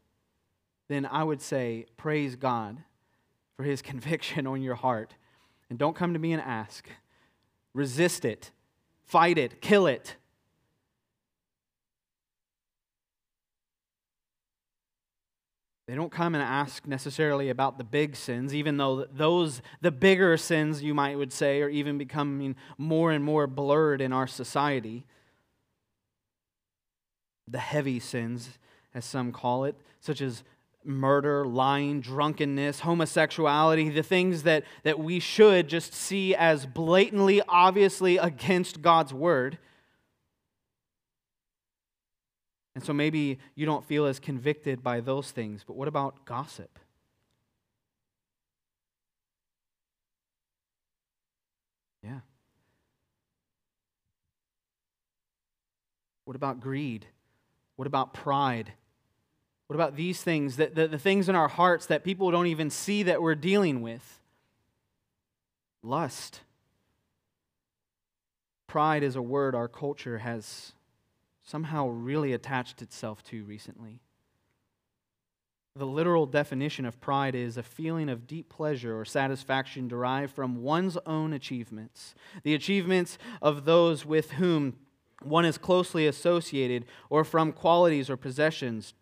Then 0.89 1.05
I 1.05 1.23
would 1.23 1.41
say, 1.41 1.85
praise 1.97 2.35
God 2.35 2.77
for 3.55 3.63
his 3.63 3.81
conviction 3.81 4.47
on 4.47 4.61
your 4.61 4.75
heart. 4.75 5.15
And 5.69 5.77
don't 5.79 5.95
come 5.95 6.13
to 6.13 6.19
me 6.19 6.33
and 6.33 6.41
ask. 6.41 6.87
Resist 7.73 8.25
it, 8.25 8.51
fight 9.05 9.37
it, 9.37 9.61
kill 9.61 9.87
it. 9.87 10.17
They 15.87 15.95
don't 15.95 16.11
come 16.11 16.35
and 16.35 16.43
ask 16.43 16.87
necessarily 16.87 17.49
about 17.49 17.77
the 17.77 17.83
big 17.83 18.15
sins, 18.15 18.55
even 18.55 18.77
though 18.77 19.05
those, 19.11 19.61
the 19.81 19.91
bigger 19.91 20.37
sins, 20.37 20.81
you 20.81 20.93
might 20.93 21.17
would 21.17 21.33
say, 21.33 21.61
are 21.61 21.69
even 21.69 21.97
becoming 21.97 22.55
more 22.77 23.11
and 23.11 23.23
more 23.23 23.45
blurred 23.45 23.99
in 23.99 24.13
our 24.13 24.27
society 24.27 25.05
the 27.47 27.59
heavy 27.59 27.99
sins, 27.99 28.57
as 28.93 29.05
some 29.05 29.31
call 29.31 29.65
it, 29.65 29.75
such 29.99 30.21
as 30.21 30.43
murder, 30.83 31.45
lying, 31.45 32.01
drunkenness, 32.01 32.79
homosexuality, 32.81 33.89
the 33.89 34.03
things 34.03 34.43
that, 34.43 34.63
that 34.83 34.99
we 34.99 35.19
should 35.19 35.67
just 35.67 35.93
see 35.93 36.33
as 36.35 36.65
blatantly, 36.65 37.41
obviously 37.47 38.17
against 38.17 38.81
God's 38.81 39.13
word. 39.13 39.57
And 42.73 42.83
so 42.83 42.93
maybe 42.93 43.39
you 43.53 43.65
don't 43.65 43.85
feel 43.85 44.05
as 44.05 44.19
convicted 44.19 44.81
by 44.81 45.01
those 45.01 45.31
things, 45.31 45.63
but 45.65 45.75
what 45.75 45.87
about 45.87 46.25
gossip? 46.25 46.79
Yeah. 52.03 52.21
What 56.25 56.35
about 56.35 56.59
greed? 56.59 57.05
What 57.81 57.87
about 57.87 58.13
pride? 58.13 58.73
What 59.65 59.73
about 59.73 59.95
these 59.95 60.21
things, 60.21 60.57
that, 60.57 60.75
the, 60.75 60.87
the 60.87 60.99
things 60.99 61.27
in 61.27 61.33
our 61.33 61.47
hearts 61.47 61.87
that 61.87 62.03
people 62.03 62.29
don't 62.29 62.45
even 62.45 62.69
see 62.69 63.01
that 63.01 63.23
we're 63.23 63.33
dealing 63.33 63.81
with? 63.81 64.19
Lust. 65.81 66.41
Pride 68.67 69.01
is 69.01 69.15
a 69.15 69.21
word 69.23 69.55
our 69.55 69.67
culture 69.67 70.19
has 70.19 70.73
somehow 71.41 71.87
really 71.87 72.33
attached 72.33 72.83
itself 72.83 73.23
to 73.23 73.43
recently. 73.45 73.99
The 75.75 75.87
literal 75.87 76.27
definition 76.27 76.85
of 76.85 77.01
pride 77.01 77.33
is 77.33 77.57
a 77.57 77.63
feeling 77.63 78.09
of 78.09 78.27
deep 78.27 78.47
pleasure 78.47 78.99
or 78.99 79.05
satisfaction 79.05 79.87
derived 79.87 80.35
from 80.35 80.61
one's 80.61 80.99
own 81.07 81.33
achievements, 81.33 82.13
the 82.43 82.53
achievements 82.53 83.17
of 83.41 83.65
those 83.65 84.05
with 84.05 84.33
whom 84.33 84.75
one 85.23 85.45
is 85.45 85.57
closely 85.57 86.07
associated, 86.07 86.85
or 87.09 87.23
from 87.23 87.51
qualities 87.51 88.09
or 88.09 88.17
possessions 88.17 88.93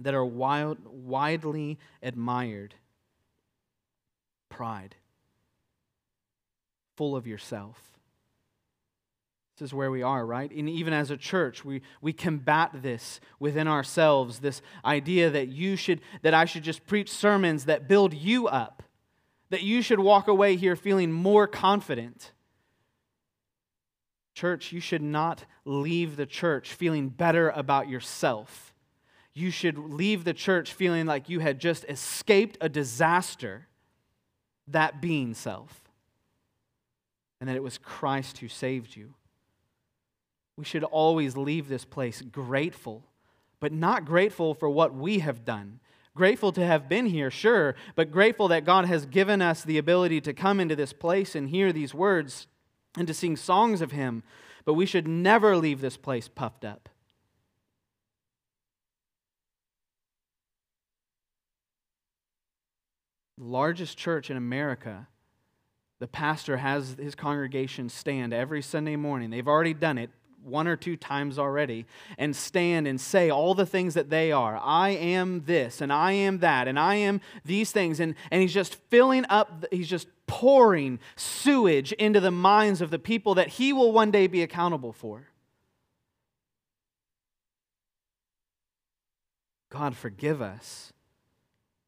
that 0.00 0.14
are 0.14 0.24
wild, 0.24 0.78
widely 0.86 1.78
admired. 2.02 2.74
Pride, 4.48 4.96
full 6.96 7.16
of 7.16 7.26
yourself. 7.26 7.78
This 9.56 9.68
is 9.68 9.74
where 9.74 9.90
we 9.90 10.02
are, 10.02 10.24
right? 10.24 10.50
And 10.50 10.68
even 10.68 10.92
as 10.92 11.10
a 11.10 11.16
church, 11.16 11.64
we, 11.64 11.82
we 12.00 12.12
combat 12.12 12.70
this 12.74 13.20
within 13.38 13.68
ourselves, 13.68 14.38
this 14.38 14.62
idea 14.84 15.30
that 15.30 15.48
you 15.48 15.76
should, 15.76 16.00
that 16.22 16.34
I 16.34 16.46
should 16.46 16.62
just 16.62 16.86
preach 16.86 17.10
sermons 17.10 17.66
that 17.66 17.86
build 17.86 18.14
you 18.14 18.48
up, 18.48 18.82
that 19.50 19.62
you 19.62 19.82
should 19.82 20.00
walk 20.00 20.26
away 20.26 20.56
here 20.56 20.74
feeling 20.74 21.12
more 21.12 21.46
confident 21.46 22.32
Church, 24.34 24.72
you 24.72 24.80
should 24.80 25.02
not 25.02 25.44
leave 25.64 26.16
the 26.16 26.26
church 26.26 26.72
feeling 26.72 27.08
better 27.08 27.50
about 27.50 27.88
yourself. 27.88 28.72
You 29.34 29.50
should 29.50 29.78
leave 29.78 30.24
the 30.24 30.34
church 30.34 30.72
feeling 30.72 31.06
like 31.06 31.28
you 31.28 31.40
had 31.40 31.58
just 31.58 31.84
escaped 31.88 32.58
a 32.60 32.68
disaster, 32.68 33.68
that 34.68 35.00
being 35.00 35.34
self, 35.34 35.82
and 37.40 37.48
that 37.48 37.56
it 37.56 37.62
was 37.62 37.78
Christ 37.78 38.38
who 38.38 38.48
saved 38.48 38.96
you. 38.96 39.14
We 40.56 40.64
should 40.64 40.84
always 40.84 41.36
leave 41.36 41.68
this 41.68 41.84
place 41.84 42.22
grateful, 42.22 43.02
but 43.58 43.72
not 43.72 44.04
grateful 44.04 44.54
for 44.54 44.68
what 44.68 44.94
we 44.94 45.20
have 45.20 45.44
done. 45.44 45.80
Grateful 46.14 46.52
to 46.52 46.64
have 46.64 46.90
been 46.90 47.06
here, 47.06 47.30
sure, 47.30 47.74
but 47.96 48.12
grateful 48.12 48.48
that 48.48 48.66
God 48.66 48.84
has 48.84 49.06
given 49.06 49.40
us 49.40 49.62
the 49.62 49.78
ability 49.78 50.20
to 50.22 50.34
come 50.34 50.60
into 50.60 50.76
this 50.76 50.92
place 50.92 51.34
and 51.34 51.48
hear 51.48 51.72
these 51.72 51.94
words 51.94 52.46
and 52.96 53.06
to 53.06 53.14
sing 53.14 53.36
songs 53.36 53.80
of 53.80 53.92
him, 53.92 54.22
but 54.64 54.74
we 54.74 54.86
should 54.86 55.08
never 55.08 55.56
leave 55.56 55.80
this 55.80 55.96
place 55.96 56.28
puffed 56.28 56.64
up. 56.64 56.88
The 63.38 63.44
largest 63.44 63.98
church 63.98 64.30
in 64.30 64.36
America, 64.36 65.08
the 65.98 66.06
pastor 66.06 66.58
has 66.58 66.96
his 67.00 67.14
congregation 67.14 67.88
stand 67.88 68.32
every 68.32 68.62
Sunday 68.62 68.96
morning. 68.96 69.30
They've 69.30 69.48
already 69.48 69.74
done 69.74 69.98
it 69.98 70.10
one 70.44 70.66
or 70.66 70.76
two 70.76 70.96
times 70.96 71.38
already 71.38 71.86
and 72.18 72.34
stand 72.34 72.86
and 72.86 73.00
say 73.00 73.30
all 73.30 73.54
the 73.54 73.66
things 73.66 73.94
that 73.94 74.10
they 74.10 74.32
are. 74.32 74.58
I 74.62 74.90
am 74.90 75.42
this 75.44 75.80
and 75.80 75.92
I 75.92 76.12
am 76.12 76.38
that 76.38 76.68
and 76.68 76.78
I 76.78 76.96
am 76.96 77.20
these 77.44 77.72
things. 77.72 78.00
And, 78.00 78.14
and 78.30 78.42
he's 78.42 78.54
just 78.54 78.74
filling 78.90 79.24
up, 79.28 79.64
he's 79.70 79.88
just 79.88 80.08
pouring 80.26 80.98
sewage 81.16 81.92
into 81.92 82.20
the 82.20 82.30
minds 82.30 82.80
of 82.80 82.90
the 82.90 82.98
people 82.98 83.34
that 83.34 83.48
he 83.48 83.72
will 83.72 83.92
one 83.92 84.10
day 84.10 84.26
be 84.26 84.42
accountable 84.42 84.92
for. 84.92 85.28
God, 89.70 89.96
forgive 89.96 90.42
us 90.42 90.92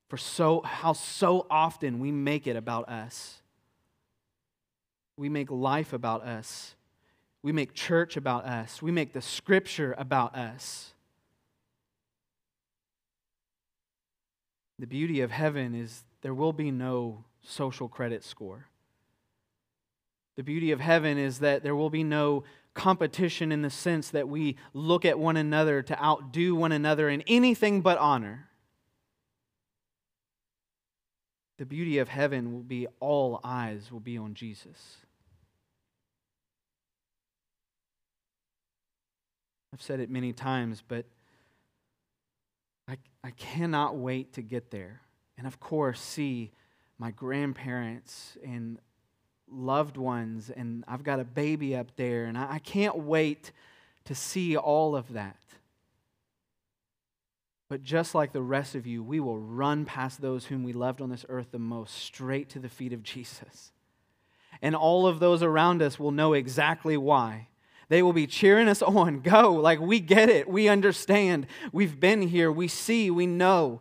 for 0.08 0.16
so, 0.16 0.62
how 0.62 0.92
so 0.92 1.46
often 1.50 1.98
we 1.98 2.12
make 2.12 2.46
it 2.46 2.56
about 2.56 2.88
us. 2.88 3.42
We 5.16 5.28
make 5.28 5.50
life 5.50 5.92
about 5.92 6.24
us 6.24 6.73
we 7.44 7.52
make 7.52 7.74
church 7.74 8.16
about 8.16 8.46
us. 8.46 8.80
We 8.80 8.90
make 8.90 9.12
the 9.12 9.20
scripture 9.20 9.94
about 9.98 10.34
us. 10.34 10.94
The 14.78 14.86
beauty 14.86 15.20
of 15.20 15.30
heaven 15.30 15.74
is 15.74 16.04
there 16.22 16.32
will 16.32 16.54
be 16.54 16.70
no 16.70 17.22
social 17.42 17.86
credit 17.86 18.24
score. 18.24 18.68
The 20.36 20.42
beauty 20.42 20.70
of 20.70 20.80
heaven 20.80 21.18
is 21.18 21.40
that 21.40 21.62
there 21.62 21.76
will 21.76 21.90
be 21.90 22.02
no 22.02 22.44
competition 22.72 23.52
in 23.52 23.60
the 23.60 23.68
sense 23.68 24.08
that 24.08 24.26
we 24.26 24.56
look 24.72 25.04
at 25.04 25.18
one 25.18 25.36
another 25.36 25.82
to 25.82 26.02
outdo 26.02 26.54
one 26.54 26.72
another 26.72 27.10
in 27.10 27.20
anything 27.26 27.82
but 27.82 27.98
honor. 27.98 28.48
The 31.58 31.66
beauty 31.66 31.98
of 31.98 32.08
heaven 32.08 32.54
will 32.54 32.62
be 32.62 32.86
all 33.00 33.38
eyes 33.44 33.92
will 33.92 34.00
be 34.00 34.16
on 34.16 34.32
Jesus. 34.32 35.03
I've 39.74 39.82
said 39.82 39.98
it 39.98 40.08
many 40.08 40.32
times, 40.32 40.84
but 40.86 41.04
I, 42.86 42.96
I 43.24 43.32
cannot 43.32 43.96
wait 43.96 44.34
to 44.34 44.42
get 44.42 44.70
there. 44.70 45.00
And 45.36 45.48
of 45.48 45.58
course, 45.58 46.00
see 46.00 46.52
my 46.96 47.10
grandparents 47.10 48.38
and 48.46 48.78
loved 49.50 49.96
ones, 49.96 50.48
and 50.48 50.84
I've 50.86 51.02
got 51.02 51.18
a 51.18 51.24
baby 51.24 51.74
up 51.74 51.88
there, 51.96 52.26
and 52.26 52.38
I, 52.38 52.52
I 52.52 52.58
can't 52.60 52.98
wait 52.98 53.50
to 54.04 54.14
see 54.14 54.56
all 54.56 54.94
of 54.94 55.12
that. 55.14 55.40
But 57.68 57.82
just 57.82 58.14
like 58.14 58.32
the 58.32 58.42
rest 58.42 58.76
of 58.76 58.86
you, 58.86 59.02
we 59.02 59.18
will 59.18 59.40
run 59.40 59.86
past 59.86 60.20
those 60.20 60.44
whom 60.44 60.62
we 60.62 60.72
loved 60.72 61.00
on 61.00 61.10
this 61.10 61.26
earth 61.28 61.48
the 61.50 61.58
most 61.58 61.96
straight 61.96 62.48
to 62.50 62.60
the 62.60 62.68
feet 62.68 62.92
of 62.92 63.02
Jesus. 63.02 63.72
And 64.62 64.76
all 64.76 65.08
of 65.08 65.18
those 65.18 65.42
around 65.42 65.82
us 65.82 65.98
will 65.98 66.12
know 66.12 66.32
exactly 66.32 66.96
why. 66.96 67.48
They 67.88 68.02
will 68.02 68.12
be 68.12 68.26
cheering 68.26 68.68
us 68.68 68.82
on. 68.82 69.20
Go. 69.22 69.52
Like, 69.52 69.80
we 69.80 70.00
get 70.00 70.28
it. 70.28 70.48
We 70.48 70.68
understand. 70.68 71.46
We've 71.72 71.98
been 71.98 72.22
here. 72.22 72.50
We 72.50 72.68
see. 72.68 73.10
We 73.10 73.26
know. 73.26 73.80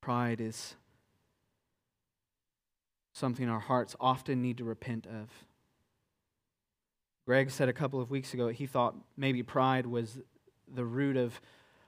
Pride 0.00 0.38
is 0.38 0.76
something 3.14 3.48
our 3.48 3.60
hearts 3.60 3.96
often 3.98 4.42
need 4.42 4.58
to 4.58 4.64
repent 4.64 5.06
of. 5.06 5.30
Greg 7.26 7.50
said 7.50 7.70
a 7.70 7.72
couple 7.72 8.02
of 8.02 8.10
weeks 8.10 8.34
ago 8.34 8.48
he 8.48 8.66
thought 8.66 8.94
maybe 9.16 9.42
pride 9.42 9.86
was 9.86 10.18
the 10.72 10.84
root 10.84 11.16
of, 11.16 11.40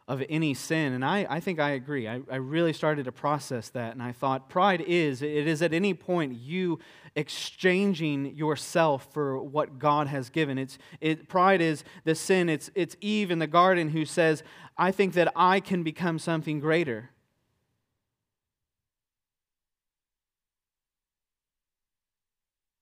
of 0.09 0.23
any 0.29 0.55
sin. 0.55 0.93
And 0.93 1.05
I, 1.05 1.27
I 1.29 1.41
think 1.41 1.59
I 1.59 1.71
agree. 1.71 2.07
I, 2.07 2.21
I 2.31 2.37
really 2.37 2.73
started 2.73 3.07
to 3.07 3.13
process 3.13 3.71
that. 3.71 3.93
And 3.93 4.03
I 4.03 4.13
thought 4.13 4.49
pride 4.49 4.81
is, 4.81 5.21
it 5.21 5.49
is 5.49 5.63
at 5.63 5.73
any 5.73 5.95
point 5.95 6.39
you 6.39 6.79
exchanging 7.17 8.37
yourself 8.37 9.09
for 9.13 9.43
what 9.43 9.79
God 9.79 10.07
has 10.07 10.31
given. 10.31 10.59
It's, 10.59 10.79
it, 11.01 11.29
pride 11.29 11.61
is 11.61 11.83
the 12.05 12.15
sin. 12.15 12.49
It's, 12.49 12.71
it's 12.75 12.97
Eve 13.01 13.31
in 13.31 13.41
the 13.41 13.47
garden 13.49 13.89
who 13.89 14.05
says, 14.05 14.45
I 14.79 14.93
think 14.93 15.15
that 15.15 15.33
I 15.35 15.59
can 15.59 15.83
become 15.83 16.19
something 16.19 16.61
greater. 16.61 17.11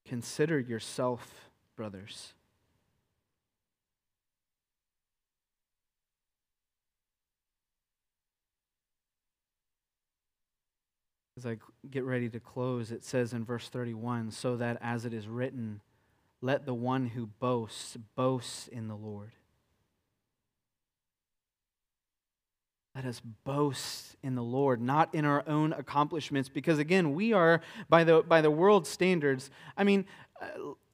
Consider 0.05 0.61
yourself, 0.61 1.49
brothers. 1.75 2.35
As 11.37 11.47
I 11.47 11.57
get 11.91 12.05
ready 12.05 12.28
to 12.28 12.39
close, 12.39 12.93
it 12.93 13.05
says 13.05 13.32
in 13.32 13.45
verse 13.45 13.68
31 13.68 14.30
so 14.30 14.57
that 14.57 14.78
as 14.80 15.05
it 15.05 15.12
is 15.12 15.26
written, 15.26 15.80
let 16.41 16.64
the 16.64 16.74
one 16.74 17.07
who 17.07 17.26
boasts 17.26 17.97
boast 18.14 18.68
in 18.68 18.87
the 18.87 18.95
Lord. 18.95 19.32
Let 22.95 23.05
us 23.05 23.20
boast 23.43 24.14
in 24.22 24.37
the 24.37 24.43
Lord, 24.43 24.80
not 24.80 25.12
in 25.12 25.24
our 25.24 25.43
own 25.49 25.72
accomplishments, 25.72 26.49
because 26.49 26.78
again, 26.78 27.14
we 27.14 27.32
are 27.32 27.61
by 27.89 28.05
the 28.05 28.22
by 28.22 28.41
the 28.41 28.53
world's 28.53 28.89
standards. 28.89 29.51
I 29.76 29.82
mean, 29.82 30.05
uh, 30.41 30.47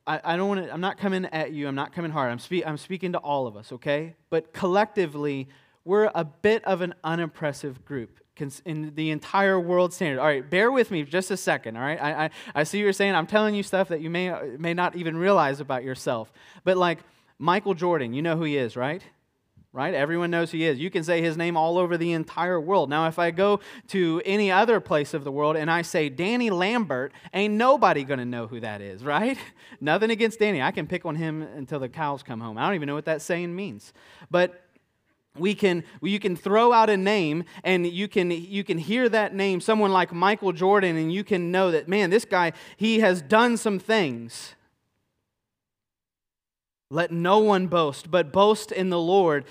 I, 0.06 0.20
I 0.24 0.36
don't 0.38 0.48
want 0.48 0.64
to. 0.64 0.72
I'm 0.72 0.80
not 0.80 0.96
coming 0.96 1.26
at 1.26 1.52
you. 1.52 1.68
I'm 1.68 1.74
not 1.74 1.92
coming 1.92 2.10
hard. 2.10 2.32
I'm 2.32 2.62
I'm 2.66 2.78
speaking 2.78 3.12
to 3.12 3.18
all 3.18 3.46
of 3.46 3.56
us, 3.56 3.72
okay? 3.72 4.14
But 4.30 4.54
collectively, 4.54 5.48
we're 5.84 6.10
a 6.14 6.24
bit 6.24 6.64
of 6.64 6.80
an 6.80 6.94
unimpressive 7.04 7.84
group 7.84 8.18
in 8.64 8.94
the 8.94 9.10
entire 9.10 9.58
world 9.58 9.92
standard. 9.92 10.20
All 10.20 10.26
right, 10.26 10.48
bear 10.48 10.70
with 10.70 10.90
me 10.90 11.02
just 11.02 11.30
a 11.30 11.36
second. 11.36 11.76
All 11.76 11.82
right, 11.82 12.00
I 12.00 12.24
I, 12.24 12.30
I 12.54 12.62
see 12.64 12.78
you're 12.78 12.92
saying 12.92 13.14
I'm 13.14 13.26
telling 13.26 13.54
you 13.54 13.62
stuff 13.62 13.88
that 13.88 14.00
you 14.00 14.10
may 14.10 14.32
may 14.58 14.74
not 14.74 14.96
even 14.96 15.16
realize 15.16 15.60
about 15.60 15.84
yourself. 15.84 16.32
But 16.64 16.76
like 16.76 16.98
Michael 17.38 17.74
Jordan, 17.74 18.12
you 18.12 18.22
know 18.22 18.36
who 18.36 18.44
he 18.44 18.56
is, 18.56 18.76
right? 18.76 19.02
right? 19.72 19.94
Everyone 19.94 20.30
knows 20.30 20.50
who 20.50 20.58
he 20.58 20.66
is. 20.66 20.78
You 20.78 20.90
can 20.90 21.04
say 21.04 21.22
his 21.22 21.36
name 21.36 21.56
all 21.56 21.78
over 21.78 21.96
the 21.96 22.12
entire 22.12 22.60
world. 22.60 22.90
Now, 22.90 23.06
if 23.06 23.18
I 23.18 23.30
go 23.30 23.60
to 23.88 24.20
any 24.24 24.50
other 24.50 24.80
place 24.80 25.14
of 25.14 25.22
the 25.22 25.30
world 25.30 25.56
and 25.56 25.70
I 25.70 25.82
say 25.82 26.08
Danny 26.08 26.50
Lambert, 26.50 27.12
ain't 27.32 27.54
nobody 27.54 28.02
going 28.02 28.18
to 28.18 28.24
know 28.24 28.46
who 28.48 28.60
that 28.60 28.80
is, 28.80 29.04
right? 29.04 29.38
Nothing 29.80 30.10
against 30.10 30.40
Danny. 30.40 30.60
I 30.60 30.72
can 30.72 30.86
pick 30.86 31.06
on 31.06 31.14
him 31.14 31.42
until 31.42 31.78
the 31.78 31.88
cows 31.88 32.22
come 32.22 32.40
home. 32.40 32.58
I 32.58 32.66
don't 32.66 32.74
even 32.74 32.88
know 32.88 32.94
what 32.94 33.04
that 33.04 33.22
saying 33.22 33.54
means. 33.54 33.92
But 34.30 34.64
we 35.38 35.54
can 35.54 35.84
you 36.02 36.18
can 36.18 36.34
throw 36.36 36.72
out 36.72 36.90
a 36.90 36.96
name 36.96 37.44
and 37.62 37.86
you 37.86 38.08
can 38.08 38.30
you 38.30 38.64
can 38.64 38.78
hear 38.78 39.08
that 39.08 39.34
name 39.34 39.60
someone 39.60 39.92
like 39.92 40.12
Michael 40.12 40.52
Jordan 40.52 40.96
and 40.96 41.12
you 41.12 41.22
can 41.22 41.52
know 41.52 41.70
that 41.70 41.88
man 41.88 42.10
this 42.10 42.24
guy 42.24 42.52
he 42.76 43.00
has 43.00 43.22
done 43.22 43.56
some 43.56 43.78
things 43.78 44.54
let 46.90 47.12
no 47.12 47.38
one 47.38 47.68
boast, 47.68 48.10
but 48.10 48.32
boast 48.32 48.72
in 48.72 48.90
the 48.90 48.98
Lord. 48.98 49.44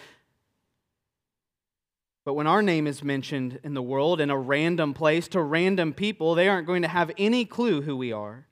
But 2.26 2.34
when 2.34 2.48
our 2.48 2.62
name 2.62 2.86
is 2.86 3.02
mentioned 3.02 3.60
in 3.64 3.74
the 3.74 3.82
world 3.82 4.20
in 4.20 4.30
a 4.30 4.38
random 4.38 4.94
place 4.94 5.28
to 5.30 5.42
random 5.42 5.94
people, 5.94 6.36
they 6.36 6.50
aren't 6.50 6.68
going 6.68 6.82
to 6.82 6.90
have 6.90 7.12
any 7.18 7.46
clue 7.46 7.82
who 7.82 7.96
we 7.96 8.12
are. 8.12 8.46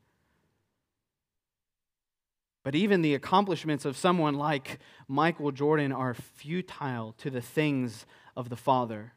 But 2.67 2.75
even 2.75 3.01
the 3.01 3.13
accomplishments 3.13 3.85
of 3.85 3.95
someone 3.95 4.33
like 4.33 4.79
Michael 5.07 5.53
Jordan 5.53 5.93
are 5.93 6.13
futile 6.13 7.13
to 7.19 7.29
the 7.29 7.39
things 7.39 8.05
of 8.35 8.49
the 8.49 8.57
Father. 8.57 9.13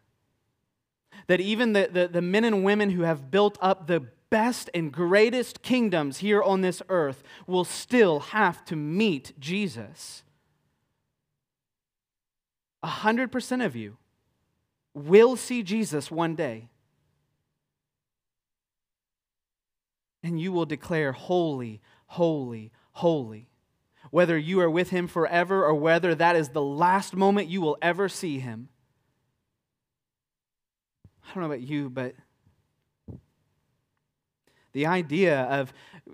That 1.27 1.41
even 1.41 1.73
the, 1.73 1.89
the, 1.93 2.07
the 2.07 2.23
men 2.23 2.45
and 2.45 2.63
women 2.63 2.91
who 2.91 3.03
have 3.03 3.33
built 3.33 3.59
up 3.61 3.89
the 3.89 4.07
best 4.31 4.71
and 4.73 4.93
greatest 4.93 5.63
kingdoms 5.63 6.19
here 6.19 6.41
on 6.41 6.61
this 6.61 6.81
earth 6.89 7.25
will 7.49 7.65
still 7.65 8.21
have 8.21 8.65
to 8.67 8.77
meet 8.77 9.33
Jesus. 9.41 10.23
A 12.85 12.87
hundred 12.87 13.33
percent 13.33 13.63
of 13.63 13.75
you 13.75 13.97
will 14.95 15.35
see 15.35 15.65
Jesus 15.65 16.09
one 16.09 16.37
day. 16.37 16.69
And 20.23 20.41
you 20.41 20.53
will 20.53 20.67
declare, 20.67 21.11
Holy, 21.11 21.81
holy, 22.07 22.71
holy. 22.93 23.49
Whether 24.11 24.37
you 24.37 24.61
are 24.61 24.71
with 24.71 24.91
him 24.91 25.07
forever 25.07 25.65
or 25.65 25.75
whether 25.75 26.15
that 26.15 26.37
is 26.37 26.51
the 26.51 26.63
last 26.63 27.15
moment 27.15 27.49
you 27.49 27.61
will 27.61 27.79
ever 27.81 28.09
see 28.09 28.39
him. 28.39 28.69
I 31.23 31.35
don't 31.35 31.43
know 31.43 31.47
about 31.47 31.61
you, 31.61 31.89
but 31.89 32.15
the 34.73 34.87
idea 34.87 35.43
of 35.43 35.73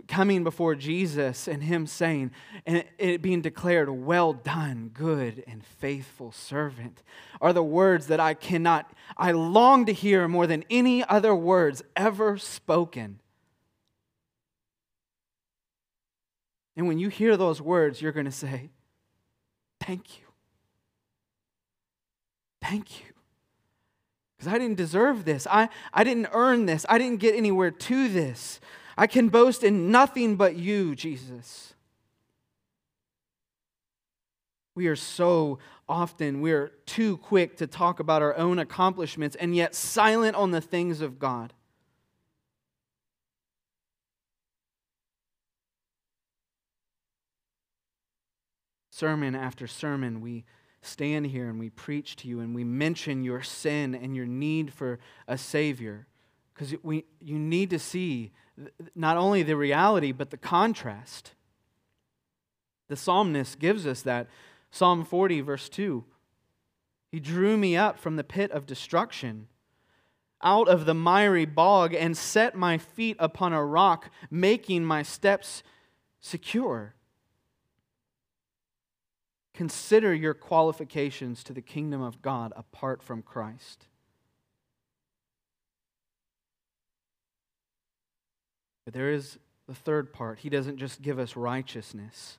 coming 0.09 0.45
before 0.45 0.75
Jesus 0.75 1.47
and 1.47 1.63
Him 1.63 1.87
saying, 1.87 2.31
and 2.65 2.85
it 2.99 3.23
being 3.23 3.43
declared, 3.43 3.91
Well 3.91 4.33
done, 4.33 4.91
good 4.93 5.45
and 5.47 5.65
faithful 5.65 6.33
servant, 6.33 7.03
are 7.41 7.53
the 7.53 7.63
words 7.63 8.07
that 8.07 8.21
I 8.21 8.35
cannot, 8.35 8.91
I 9.17 9.33
long 9.33 9.87
to 9.87 9.93
hear 9.93 10.27
more 10.29 10.47
than 10.47 10.65
any 10.71 11.05
other 11.05 11.35
words 11.35 11.83
ever 11.95 12.39
spoken. 12.39 13.21
And 16.77 16.87
when 16.87 16.99
you 16.99 17.09
hear 17.09 17.37
those 17.37 17.61
words, 17.61 18.03
you're 18.03 18.13
going 18.13 18.27
to 18.27 18.33
say, 18.33 18.71
Thank 19.81 20.19
you. 20.19 20.25
Thank 22.61 23.01
you 23.01 23.17
because 24.37 24.53
I 24.53 24.59
didn't 24.59 24.77
deserve 24.77 25.25
this. 25.25 25.47
I, 25.51 25.69
I 25.93 26.05
didn't 26.05 26.29
earn 26.33 26.67
this. 26.67 26.85
I 26.89 26.99
didn't 26.99 27.21
get 27.21 27.35
anywhere 27.35 27.71
to 27.71 28.09
this. 28.09 28.61
I 28.97 29.07
can 29.07 29.29
boast 29.29 29.65
in 29.65 29.91
nothing 29.91 30.37
but 30.37 30.57
you, 30.57 30.95
Jesus. 30.95 31.75
We 34.75 34.89
are 34.89 34.97
so 34.97 35.59
often, 35.89 36.41
we're 36.41 36.69
too 36.85 37.17
quick 37.19 37.57
to 37.59 37.67
talk 37.67 37.99
about 37.99 38.21
our 38.21 38.37
own 38.37 38.59
accomplishments 38.59 39.37
and 39.37 39.55
yet 39.55 39.75
silent 39.75 40.37
on 40.37 40.51
the 40.51 40.61
things 40.61 41.01
of 41.01 41.19
God. 41.19 41.53
Sermon 48.97 49.35
after 49.35 49.67
sermon, 49.67 50.23
we 50.23 50.47
stand 50.81 51.27
here 51.27 51.51
and 51.51 51.61
we 51.61 51.69
preach 51.69 52.17
to 52.17 52.29
you 52.29 52.41
and 52.41 52.55
we 52.55 52.65
mention 52.65 53.23
your 53.23 53.43
sin 53.43 53.95
and 53.95 54.17
your 54.17 54.25
need 54.25 54.73
for 54.73 54.99
a 55.29 55.37
Savior. 55.37 56.07
Because 56.55 56.73
you 56.73 57.05
need 57.39 57.69
to 57.69 57.79
see 57.79 58.33
not 58.95 59.19
only 59.19 59.43
the 59.43 59.55
reality, 59.55 60.13
but 60.13 60.31
the 60.31 60.39
contrast. 60.39 61.33
The 62.89 62.97
psalmist 62.97 63.59
gives 63.59 63.87
us 63.87 64.01
that. 64.01 64.29
Psalm 64.71 65.05
40, 65.05 65.43
verse 65.43 65.69
2. 65.69 66.03
He 67.13 67.21
drew 67.21 67.59
me 67.59 67.77
up 67.77 67.99
from 67.99 68.17
the 68.17 68.25
pit 68.25 68.51
of 68.51 68.65
destruction, 68.65 69.49
out 70.43 70.69
of 70.69 70.87
the 70.87 70.95
miry 70.95 71.45
bog, 71.45 71.93
and 71.93 72.17
set 72.17 72.55
my 72.55 72.79
feet 72.79 73.17
upon 73.19 73.53
a 73.53 73.63
rock, 73.63 74.11
making 74.31 74.87
my 74.87 75.03
steps 75.03 75.63
secure. 76.19 76.95
Consider 79.57 80.15
your 80.15 80.35
qualifications 80.35 81.43
to 81.45 81.55
the 81.55 81.63
kingdom 81.63 82.03
of 82.03 82.21
God 82.21 82.53
apart 82.55 83.03
from 83.03 83.23
Christ. 83.23 83.87
But 88.85 88.93
there 88.93 89.11
is 89.11 89.39
the 89.67 89.75
third 89.75 90.13
part. 90.13 90.41
He 90.41 90.51
doesn't 90.51 90.77
just 90.77 91.01
give 91.01 91.19
us 91.19 91.37
righteousness 91.37 92.37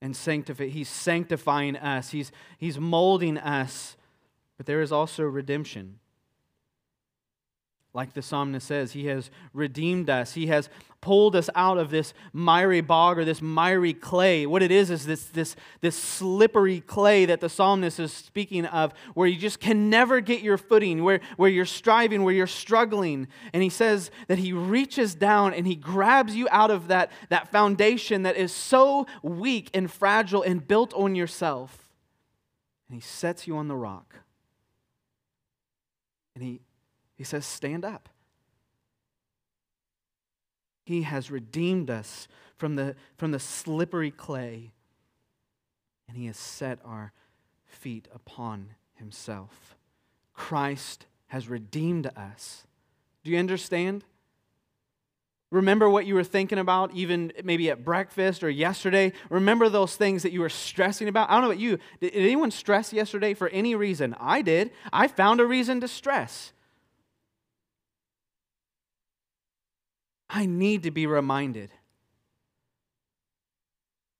and 0.00 0.14
sanctify. 0.14 0.68
He's 0.68 0.88
sanctifying 0.88 1.76
us. 1.76 2.10
He's, 2.10 2.30
he's 2.58 2.78
molding 2.78 3.36
us. 3.36 3.96
But 4.56 4.66
there 4.66 4.82
is 4.82 4.92
also 4.92 5.24
redemption. 5.24 5.98
Like 7.94 8.12
the 8.12 8.22
psalmist 8.22 8.66
says, 8.66 8.92
He 8.92 9.06
has 9.06 9.30
redeemed 9.52 10.10
us. 10.10 10.34
He 10.34 10.48
has 10.48 10.68
pulled 11.00 11.36
us 11.36 11.48
out 11.54 11.78
of 11.78 11.90
this 11.90 12.12
miry 12.32 12.80
bog 12.80 13.18
or 13.18 13.24
this 13.24 13.40
miry 13.40 13.94
clay. 13.94 14.46
What 14.46 14.64
it 14.64 14.72
is 14.72 14.90
is 14.90 15.06
this, 15.06 15.26
this, 15.26 15.54
this 15.80 15.94
slippery 15.94 16.80
clay 16.80 17.24
that 17.26 17.40
the 17.40 17.48
psalmist 17.48 18.00
is 18.00 18.12
speaking 18.12 18.66
of, 18.66 18.92
where 19.14 19.28
you 19.28 19.38
just 19.38 19.60
can 19.60 19.90
never 19.90 20.20
get 20.20 20.40
your 20.40 20.58
footing, 20.58 21.04
where, 21.04 21.20
where 21.36 21.50
you're 21.50 21.64
striving, 21.64 22.24
where 22.24 22.34
you're 22.34 22.48
struggling. 22.48 23.28
And 23.52 23.62
he 23.62 23.68
says 23.68 24.10
that 24.26 24.38
he 24.38 24.52
reaches 24.52 25.14
down 25.14 25.54
and 25.54 25.64
he 25.64 25.76
grabs 25.76 26.34
you 26.34 26.48
out 26.50 26.72
of 26.72 26.88
that, 26.88 27.12
that 27.28 27.52
foundation 27.52 28.24
that 28.24 28.36
is 28.36 28.50
so 28.50 29.06
weak 29.22 29.70
and 29.72 29.88
fragile 29.88 30.42
and 30.42 30.66
built 30.66 30.92
on 30.94 31.14
yourself. 31.14 31.92
And 32.88 32.96
he 32.96 33.00
sets 33.00 33.46
you 33.46 33.56
on 33.56 33.68
the 33.68 33.76
rock. 33.76 34.16
And 36.34 36.42
he 36.42 36.60
he 37.16 37.24
says, 37.24 37.46
Stand 37.46 37.84
up. 37.84 38.08
He 40.84 41.02
has 41.02 41.30
redeemed 41.30 41.90
us 41.90 42.28
from 42.56 42.76
the, 42.76 42.94
from 43.16 43.30
the 43.30 43.38
slippery 43.38 44.10
clay, 44.10 44.72
and 46.08 46.16
He 46.16 46.26
has 46.26 46.36
set 46.36 46.78
our 46.84 47.12
feet 47.64 48.08
upon 48.14 48.70
Himself. 48.94 49.76
Christ 50.34 51.06
has 51.28 51.48
redeemed 51.48 52.10
us. 52.16 52.66
Do 53.22 53.30
you 53.30 53.38
understand? 53.38 54.04
Remember 55.50 55.88
what 55.88 56.04
you 56.04 56.14
were 56.14 56.24
thinking 56.24 56.58
about, 56.58 56.92
even 56.94 57.32
maybe 57.44 57.70
at 57.70 57.84
breakfast 57.84 58.42
or 58.42 58.50
yesterday? 58.50 59.12
Remember 59.30 59.68
those 59.68 59.94
things 59.94 60.24
that 60.24 60.32
you 60.32 60.40
were 60.40 60.48
stressing 60.48 61.08
about? 61.08 61.30
I 61.30 61.34
don't 61.34 61.42
know 61.42 61.50
about 61.50 61.60
you. 61.60 61.78
Did 62.00 62.12
anyone 62.12 62.50
stress 62.50 62.92
yesterday 62.92 63.34
for 63.34 63.48
any 63.48 63.74
reason? 63.74 64.16
I 64.18 64.42
did. 64.42 64.72
I 64.92 65.06
found 65.06 65.40
a 65.40 65.46
reason 65.46 65.80
to 65.80 65.88
stress. 65.88 66.52
I 70.28 70.46
need 70.46 70.82
to 70.84 70.90
be 70.90 71.06
reminded 71.06 71.70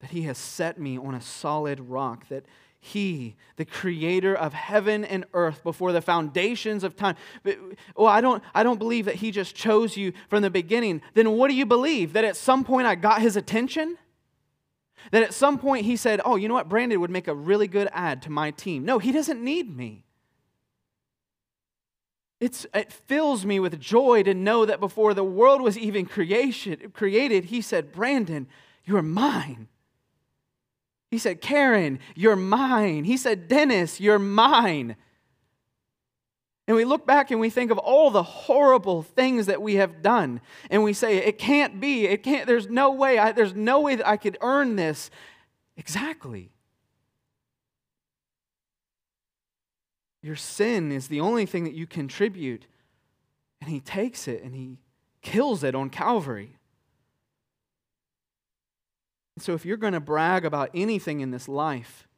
that 0.00 0.10
He 0.10 0.22
has 0.22 0.36
set 0.36 0.78
me 0.78 0.98
on 0.98 1.14
a 1.14 1.20
solid 1.20 1.80
rock, 1.80 2.28
that 2.28 2.44
He, 2.78 3.36
the 3.56 3.64
creator 3.64 4.34
of 4.34 4.52
heaven 4.52 5.04
and 5.04 5.24
earth 5.32 5.62
before 5.62 5.92
the 5.92 6.02
foundations 6.02 6.84
of 6.84 6.94
time. 6.94 7.16
Well, 7.96 8.08
I 8.08 8.20
don't, 8.20 8.42
I 8.54 8.62
don't 8.62 8.78
believe 8.78 9.06
that 9.06 9.16
He 9.16 9.30
just 9.30 9.54
chose 9.54 9.96
you 9.96 10.12
from 10.28 10.42
the 10.42 10.50
beginning. 10.50 11.00
Then 11.14 11.30
what 11.32 11.48
do 11.48 11.54
you 11.54 11.64
believe? 11.64 12.12
That 12.12 12.24
at 12.24 12.36
some 12.36 12.64
point 12.64 12.86
I 12.86 12.94
got 12.96 13.22
His 13.22 13.36
attention? 13.36 13.96
That 15.10 15.22
at 15.22 15.32
some 15.32 15.58
point 15.58 15.86
He 15.86 15.96
said, 15.96 16.20
Oh, 16.24 16.36
you 16.36 16.48
know 16.48 16.54
what? 16.54 16.68
Brandon 16.68 17.00
would 17.00 17.10
make 17.10 17.28
a 17.28 17.34
really 17.34 17.66
good 17.66 17.88
ad 17.92 18.20
to 18.22 18.30
my 18.30 18.50
team. 18.50 18.84
No, 18.84 18.98
He 18.98 19.10
doesn't 19.10 19.42
need 19.42 19.74
me. 19.74 20.03
It's, 22.44 22.66
it 22.74 22.92
fills 22.92 23.46
me 23.46 23.58
with 23.58 23.80
joy 23.80 24.22
to 24.24 24.34
know 24.34 24.66
that 24.66 24.78
before 24.78 25.14
the 25.14 25.24
world 25.24 25.62
was 25.62 25.78
even 25.78 26.04
creation, 26.04 26.92
created, 26.92 27.46
he 27.46 27.62
said, 27.62 27.90
Brandon, 27.90 28.48
you're 28.84 29.00
mine. 29.00 29.68
He 31.10 31.16
said, 31.16 31.40
Karen, 31.40 32.00
you're 32.14 32.36
mine. 32.36 33.04
He 33.04 33.16
said, 33.16 33.48
Dennis, 33.48 33.98
you're 33.98 34.18
mine. 34.18 34.96
And 36.68 36.76
we 36.76 36.84
look 36.84 37.06
back 37.06 37.30
and 37.30 37.40
we 37.40 37.48
think 37.48 37.70
of 37.70 37.78
all 37.78 38.10
the 38.10 38.22
horrible 38.22 39.02
things 39.02 39.46
that 39.46 39.62
we 39.62 39.76
have 39.76 40.02
done. 40.02 40.42
And 40.68 40.84
we 40.84 40.92
say, 40.92 41.16
it 41.16 41.38
can't 41.38 41.80
be. 41.80 42.04
It 42.04 42.22
can't, 42.22 42.46
there's 42.46 42.68
no 42.68 42.90
way. 42.90 43.18
I, 43.18 43.32
there's 43.32 43.54
no 43.54 43.80
way 43.80 43.96
that 43.96 44.06
I 44.06 44.18
could 44.18 44.36
earn 44.42 44.76
this. 44.76 45.10
Exactly. 45.78 46.50
Your 50.24 50.36
sin 50.36 50.90
is 50.90 51.08
the 51.08 51.20
only 51.20 51.44
thing 51.44 51.64
that 51.64 51.74
you 51.74 51.86
contribute. 51.86 52.64
And 53.60 53.68
he 53.68 53.78
takes 53.78 54.26
it 54.26 54.42
and 54.42 54.54
he 54.54 54.78
kills 55.20 55.62
it 55.62 55.74
on 55.74 55.90
Calvary. 55.90 56.56
So 59.38 59.52
if 59.52 59.66
you're 59.66 59.76
going 59.76 59.92
to 59.92 60.00
brag 60.00 60.46
about 60.46 60.70
anything 60.72 61.20
in 61.20 61.30
this 61.30 61.46
life, 61.46 62.08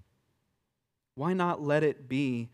why 1.16 1.32
not 1.32 1.60
let 1.60 1.82
it 1.82 2.08
be 2.08 2.48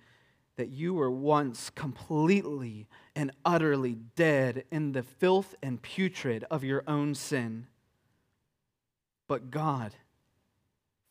that 0.56 0.70
you 0.70 0.94
were 0.94 1.10
once 1.10 1.68
completely 1.68 2.88
and 3.14 3.30
utterly 3.44 3.98
dead 4.16 4.64
in 4.70 4.92
the 4.92 5.02
filth 5.02 5.54
and 5.62 5.82
putrid 5.82 6.46
of 6.50 6.64
your 6.64 6.82
own 6.86 7.14
sin? 7.14 7.66
But 9.28 9.50
God, 9.50 9.92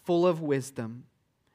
full 0.04 0.26
of 0.26 0.42
wisdom, 0.42 1.04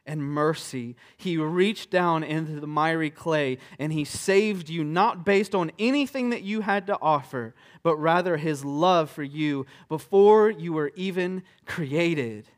and 0.07 0.23
mercy, 0.23 0.97
he 1.17 1.37
reached 1.37 1.91
down 1.91 2.23
into 2.23 2.61
the 2.61 2.67
miry 2.67 3.11
clay 3.11 3.59
and 3.79 3.93
he 3.93 4.05
saved 4.05 4.69
you 4.69 4.85
not 4.85 5.25
based 5.25 5.55
on 5.55 5.73
anything 5.79 6.31
that 6.31 6.43
you 6.43 6.61
had 6.61 6.87
to 6.87 6.99
offer, 7.01 7.55
but 7.83 7.97
rather 7.97 8.37
his 8.37 8.65
love 8.65 9.11
for 9.11 9.23
you 9.23 9.67
before 9.89 10.51
you 10.51 10.73
were 10.73 10.93
even 10.95 11.43
created. 11.65 12.49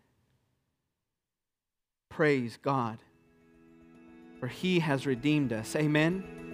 Praise 2.09 2.59
God, 2.61 2.99
for 4.40 4.49
he 4.49 4.80
has 4.80 5.07
redeemed 5.07 5.53
us. 5.53 5.76
Amen. 5.76 6.47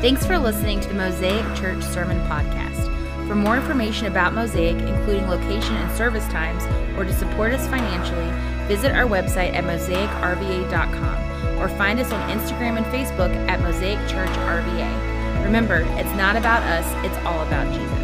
Thanks 0.00 0.24
for 0.24 0.38
listening 0.38 0.78
to 0.78 0.88
the 0.88 0.94
Mosaic 0.94 1.44
Church 1.56 1.82
Sermon 1.82 2.20
Podcast. 2.28 2.86
For 3.26 3.34
more 3.34 3.56
information 3.56 4.06
about 4.06 4.32
Mosaic, 4.32 4.76
including 4.76 5.26
location 5.26 5.74
and 5.74 5.96
service 5.96 6.24
times, 6.28 6.62
or 6.96 7.04
to 7.04 7.12
support 7.12 7.52
us 7.52 7.66
financially, 7.66 8.30
visit 8.68 8.92
our 8.92 9.06
website 9.06 9.54
at 9.54 9.64
mosaicrva.com 9.64 11.58
or 11.58 11.68
find 11.70 11.98
us 11.98 12.12
on 12.12 12.30
Instagram 12.30 12.76
and 12.76 12.86
Facebook 12.86 13.34
at 13.48 13.60
Mosaic 13.60 13.98
Church 14.08 14.30
RVA. 14.30 15.42
Remember, 15.42 15.78
it's 15.98 16.14
not 16.16 16.36
about 16.36 16.62
us, 16.62 16.86
it's 17.04 17.16
all 17.26 17.44
about 17.44 17.66
Jesus. 17.74 17.97